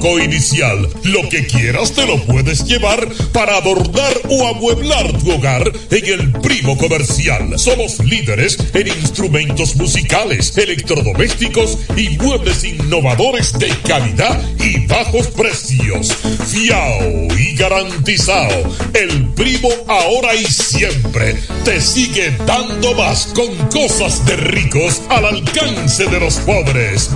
Inicial. 0.00 0.88
Lo 1.04 1.28
que 1.28 1.46
quieras 1.46 1.92
te 1.92 2.06
lo 2.06 2.18
puedes 2.24 2.64
llevar 2.64 3.06
para 3.32 3.56
adornar 3.56 4.12
o 4.28 4.48
amueblar 4.48 5.12
tu 5.18 5.32
hogar 5.32 5.70
en 5.90 6.06
el 6.06 6.32
primo 6.40 6.76
comercial. 6.76 7.58
Somos 7.58 7.98
líderes 8.00 8.58
en 8.72 8.88
instrumentos 8.88 9.76
musicales, 9.76 10.56
electrodomésticos 10.56 11.78
y 11.96 12.10
muebles 12.18 12.64
innovadores 12.64 13.58
de 13.58 13.68
calidad 13.86 14.42
y 14.58 14.86
bajos 14.86 15.26
precios. 15.28 16.16
Fiao 16.46 17.28
y 17.38 17.54
garantizado. 17.56 18.74
El 18.94 19.26
primo 19.34 19.68
ahora 19.86 20.34
y 20.34 20.44
siempre 20.44 21.36
te 21.64 21.80
sigue 21.80 22.34
dando 22.46 22.94
más 22.94 23.32
con 23.34 23.54
cosas 23.68 24.24
de 24.24 24.36
ricos 24.36 25.02
al 25.10 25.26
alcance 25.26 26.06
de 26.06 26.20
los 26.20 26.36
pobres. 26.36 27.10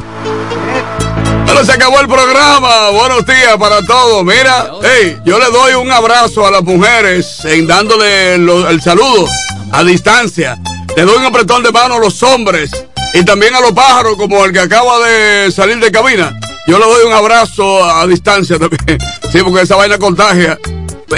Bueno, 1.45 1.65
se 1.65 1.73
acabó 1.73 2.01
el 2.01 2.09
programa. 2.09 2.91
Buenos 2.91 3.27
días 3.27 3.57
para 3.59 3.83
todos. 3.83 4.25
Mira, 4.25 4.73
hey, 4.83 5.19
yo 5.25 5.39
le 5.39 5.51
doy 5.51 5.75
un 5.75 5.91
abrazo 5.91 6.47
a 6.47 6.51
las 6.51 6.62
mujeres 6.62 7.45
en 7.45 7.66
dándole 7.66 8.35
el 8.35 8.81
saludo 8.83 9.27
a 9.73 9.85
distancia. 9.85 10.59
Le 10.97 11.03
doy 11.03 11.16
un 11.16 11.25
apretón 11.25 11.62
de 11.62 11.71
mano 11.73 11.95
a 11.95 11.99
los 11.99 12.23
hombres 12.23 12.71
y 13.12 13.25
también 13.25 13.55
a 13.55 13.61
los 13.61 13.73
pájaros, 13.73 14.16
como 14.16 14.45
el 14.45 14.53
que 14.53 14.61
acaba 14.61 14.99
de 15.07 15.51
salir 15.53 15.79
de 15.79 15.93
cabina. 15.93 16.39
Yo 16.66 16.79
le 16.79 16.85
doy 16.85 17.07
un 17.07 17.12
abrazo 17.12 17.85
a 17.85 18.07
distancia 18.07 18.59
también. 18.59 18.99
Sí, 19.33 19.41
porque 19.43 19.62
esa 19.62 19.75
vaina 19.75 19.99
contagia. 19.99 20.57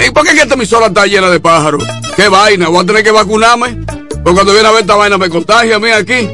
¿Y 0.03 0.09
por 0.09 0.25
qué 0.25 0.31
esta 0.31 0.55
emisora 0.55 0.87
está 0.87 1.05
llena 1.05 1.29
de 1.29 1.39
pájaros? 1.39 1.83
¿Qué 2.15 2.27
vaina? 2.29 2.67
¿Voy 2.67 2.81
a 2.81 2.85
tener 2.87 3.03
que 3.03 3.11
vacunarme? 3.11 3.77
Porque 4.23 4.33
cuando 4.33 4.53
viene 4.53 4.67
a 4.67 4.71
ver 4.71 4.81
esta 4.81 4.95
vaina 4.95 5.19
me 5.19 5.29
contagia 5.29 5.75
a 5.75 5.79
mí 5.79 5.91
aquí. 5.91 6.27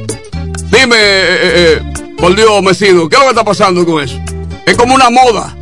Dime, 0.72 0.96
eh, 0.96 1.40
eh, 1.42 1.82
eh, 1.84 1.93
por 2.24 2.38
Dios, 2.38 2.64
Mesido, 2.64 3.10
¿qué 3.10 3.18
es 3.18 3.20
lo 3.20 3.26
que 3.26 3.32
está 3.32 3.44
pasando 3.44 3.86
con 3.86 4.02
eso? 4.02 4.18
¿Es 4.66 4.78
como 4.78 4.96
una 4.96 5.10
moda? 5.10 5.58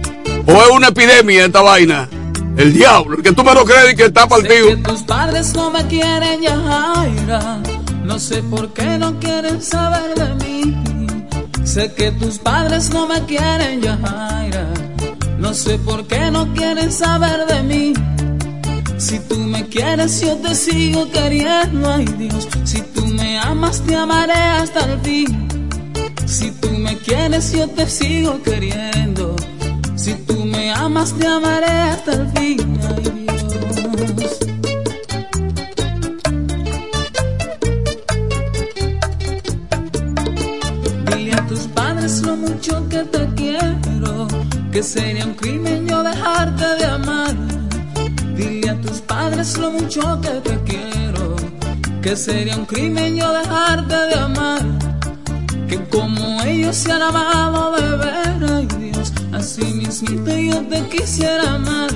¿O 0.45 0.51
es 0.51 0.69
una 0.69 0.89
epidemia 0.89 1.45
esta 1.45 1.63
vaina? 1.63 2.07
El 2.55 2.71
diablo, 2.71 3.17
el 3.17 3.23
que 3.23 3.31
tú 3.31 3.43
me 3.43 3.55
lo 3.55 3.65
crees 3.65 3.93
y 3.93 3.95
que 3.95 4.05
está 4.05 4.27
partido. 4.27 4.69
Sé 4.69 4.75
que 4.75 4.83
tus 4.83 5.01
padres 5.01 5.55
no 5.55 5.71
me 5.71 5.88
quieren 5.88 6.39
ya, 6.39 6.55
Jaira. 6.55 7.63
No 8.03 8.19
sé 8.19 8.43
por 8.43 8.71
qué 8.73 8.99
no 8.99 9.19
quieren 9.19 9.59
saber 9.59 10.13
de 10.13 10.35
mí. 10.45 10.75
Sé 11.63 11.95
que 11.95 12.11
tus 12.11 12.38
padres 12.38 12.91
no 12.91 13.07
me 13.07 13.25
quieren 13.25 13.81
ya, 13.81 13.97
Jaira. 13.97 14.67
No 15.39 15.55
sé 15.55 15.79
por 15.79 16.05
qué 16.05 16.29
no 16.29 16.53
quieren 16.53 16.91
saber 16.91 17.47
de 17.47 17.63
mí. 17.63 17.93
Si 18.99 19.17
tú 19.17 19.35
me 19.39 19.67
quieres, 19.67 20.21
yo 20.21 20.38
te 20.38 20.53
sigo 20.53 21.09
queriendo, 21.09 21.91
ay 21.91 22.05
Dios. 22.19 22.47
Si 22.65 22.81
tú 22.81 23.07
me 23.07 23.39
amas, 23.39 23.81
te 23.81 23.95
amaré 23.95 24.33
hasta 24.33 24.81
el 24.81 24.99
fin. 24.99 25.40
Quieres, 27.22 27.52
yo 27.52 27.68
te 27.68 27.85
sigo 27.88 28.41
queriendo. 28.41 29.35
Si 29.95 30.15
tú 30.26 30.43
me 30.43 30.72
amas, 30.72 31.14
te 31.14 31.27
amaré 31.27 31.68
hasta 31.68 32.14
el 32.14 32.27
fin, 32.30 32.80
ay 32.89 33.03
Dios. 34.15 34.39
Dile 41.06 41.34
a 41.34 41.45
tus 41.45 41.60
padres 41.76 42.22
lo 42.23 42.35
mucho 42.38 42.89
que 42.89 43.03
te 43.03 43.27
quiero, 43.35 44.27
que 44.72 44.81
sería 44.81 45.26
un 45.26 45.35
crimen 45.35 45.88
yo 45.88 46.02
dejarte 46.02 46.65
de 46.80 46.85
amar 46.85 47.35
Dile 48.35 48.68
a 48.72 48.81
tus 48.81 48.99
padres 49.02 49.60
lo 49.60 49.69
mucho 49.69 50.19
que 50.22 50.34
te 50.49 50.57
quiero, 50.64 51.35
que 52.02 52.15
sería 52.15 52.57
un 52.57 52.65
crimen 52.65 53.15
yo 53.15 53.31
dejarte 53.31 53.95
de 54.07 54.15
amar. 54.15 54.70
Se 56.72 56.89
han 56.89 57.02
amado 57.02 57.76
de 57.76 57.98
ver, 57.98 58.52
ay 58.53 58.65
Dios, 58.65 59.11
así 59.34 59.61
mismito 59.73 60.31
yo 60.31 60.65
te 60.68 60.81
quisiera 60.88 61.56
amar. 61.56 61.89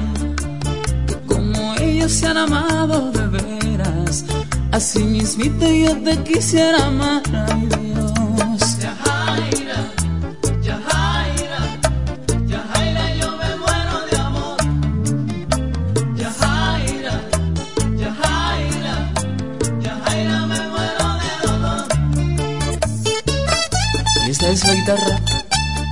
Como 1.27 1.75
ellos 1.75 2.11
se 2.11 2.27
han 2.27 2.37
amado 2.37 3.09
de 3.13 3.25
veras, 3.27 4.25
Así 4.73 5.01
mismito 5.01 5.65
yo 5.65 5.95
te 6.03 6.21
quisiera 6.23 6.87
amar, 6.87 7.23
ay 7.47 7.67
Dios. 7.67 7.84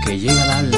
Que 0.05 0.19
llega 0.19 0.43
al 0.43 0.51
alma 0.51 0.72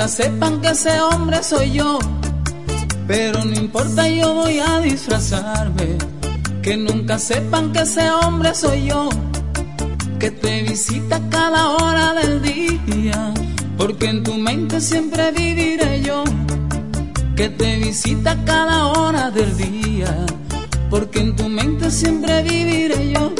nunca 0.00 0.08
sepan 0.16 0.60
que 0.62 0.68
ese 0.68 0.98
hombre 1.02 1.42
soy 1.42 1.72
yo. 1.72 1.98
Pero 3.06 3.44
no 3.44 3.52
importa, 3.52 4.08
yo 4.08 4.32
voy 4.32 4.58
a 4.58 4.78
disfrazarme. 4.78 5.98
Que 6.62 6.74
nunca 6.78 7.18
sepan 7.18 7.70
que 7.70 7.80
ese 7.80 8.10
hombre 8.10 8.54
soy 8.54 8.86
yo. 8.86 9.10
Que 10.18 10.30
te 10.30 10.62
visita 10.62 11.20
cada 11.28 11.68
hora 11.68 12.14
del 12.14 12.40
día. 12.40 13.34
Porque 13.76 14.06
en 14.06 14.22
tu 14.22 14.38
mente 14.38 14.80
siempre 14.80 15.32
viviré 15.32 16.00
yo. 16.00 16.24
Que 17.36 17.50
te 17.50 17.76
visita 17.76 18.42
cada 18.46 18.86
hora 18.86 19.30
del 19.30 19.54
día. 19.54 20.24
Porque 20.88 21.20
en 21.20 21.36
tu 21.36 21.46
mente 21.50 21.90
siempre 21.90 22.42
viviré 22.42 23.12
yo. 23.12 23.39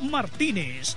Martínez. 0.00 0.96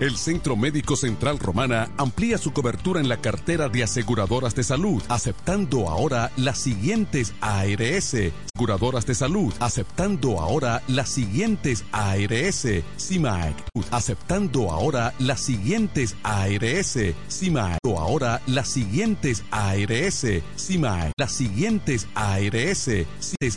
El 0.00 0.16
Centro 0.16 0.56
Médico 0.56 0.96
Central 0.96 1.38
Romana 1.38 1.90
amplía 1.98 2.38
su 2.38 2.54
cobertura 2.54 3.00
en 3.00 3.08
la 3.10 3.18
cartera 3.18 3.68
de 3.68 3.82
aseguradoras 3.82 4.54
de 4.54 4.64
salud, 4.64 5.02
aceptando 5.10 5.90
ahora 5.90 6.32
las 6.38 6.56
siguientes 6.56 7.34
ARS. 7.42 8.16
Aseguradoras 8.54 9.04
de 9.04 9.14
salud, 9.14 9.52
aceptando 9.60 10.40
ahora 10.40 10.82
las 10.88 11.10
siguientes 11.10 11.84
ARS. 11.92 12.66
CIMAC, 12.98 13.54
aceptando 13.90 14.70
ahora 14.70 15.12
las 15.18 15.40
siguientes 15.40 16.16
ARS. 16.22 16.98
CIMAC, 17.28 17.78
ahora 17.84 18.40
las 18.46 18.68
siguientes 18.68 19.44
ARS. 19.50 20.26
CIMAC, 20.56 21.12
las 21.18 21.32
siguientes 21.32 22.08
ARS. 22.14 22.88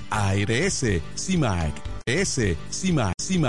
ARS. 0.09 0.85
CIMAC, 1.15 1.73
S. 2.05 2.57
CIMAC, 2.69 3.13
CIMAC. 3.21 3.41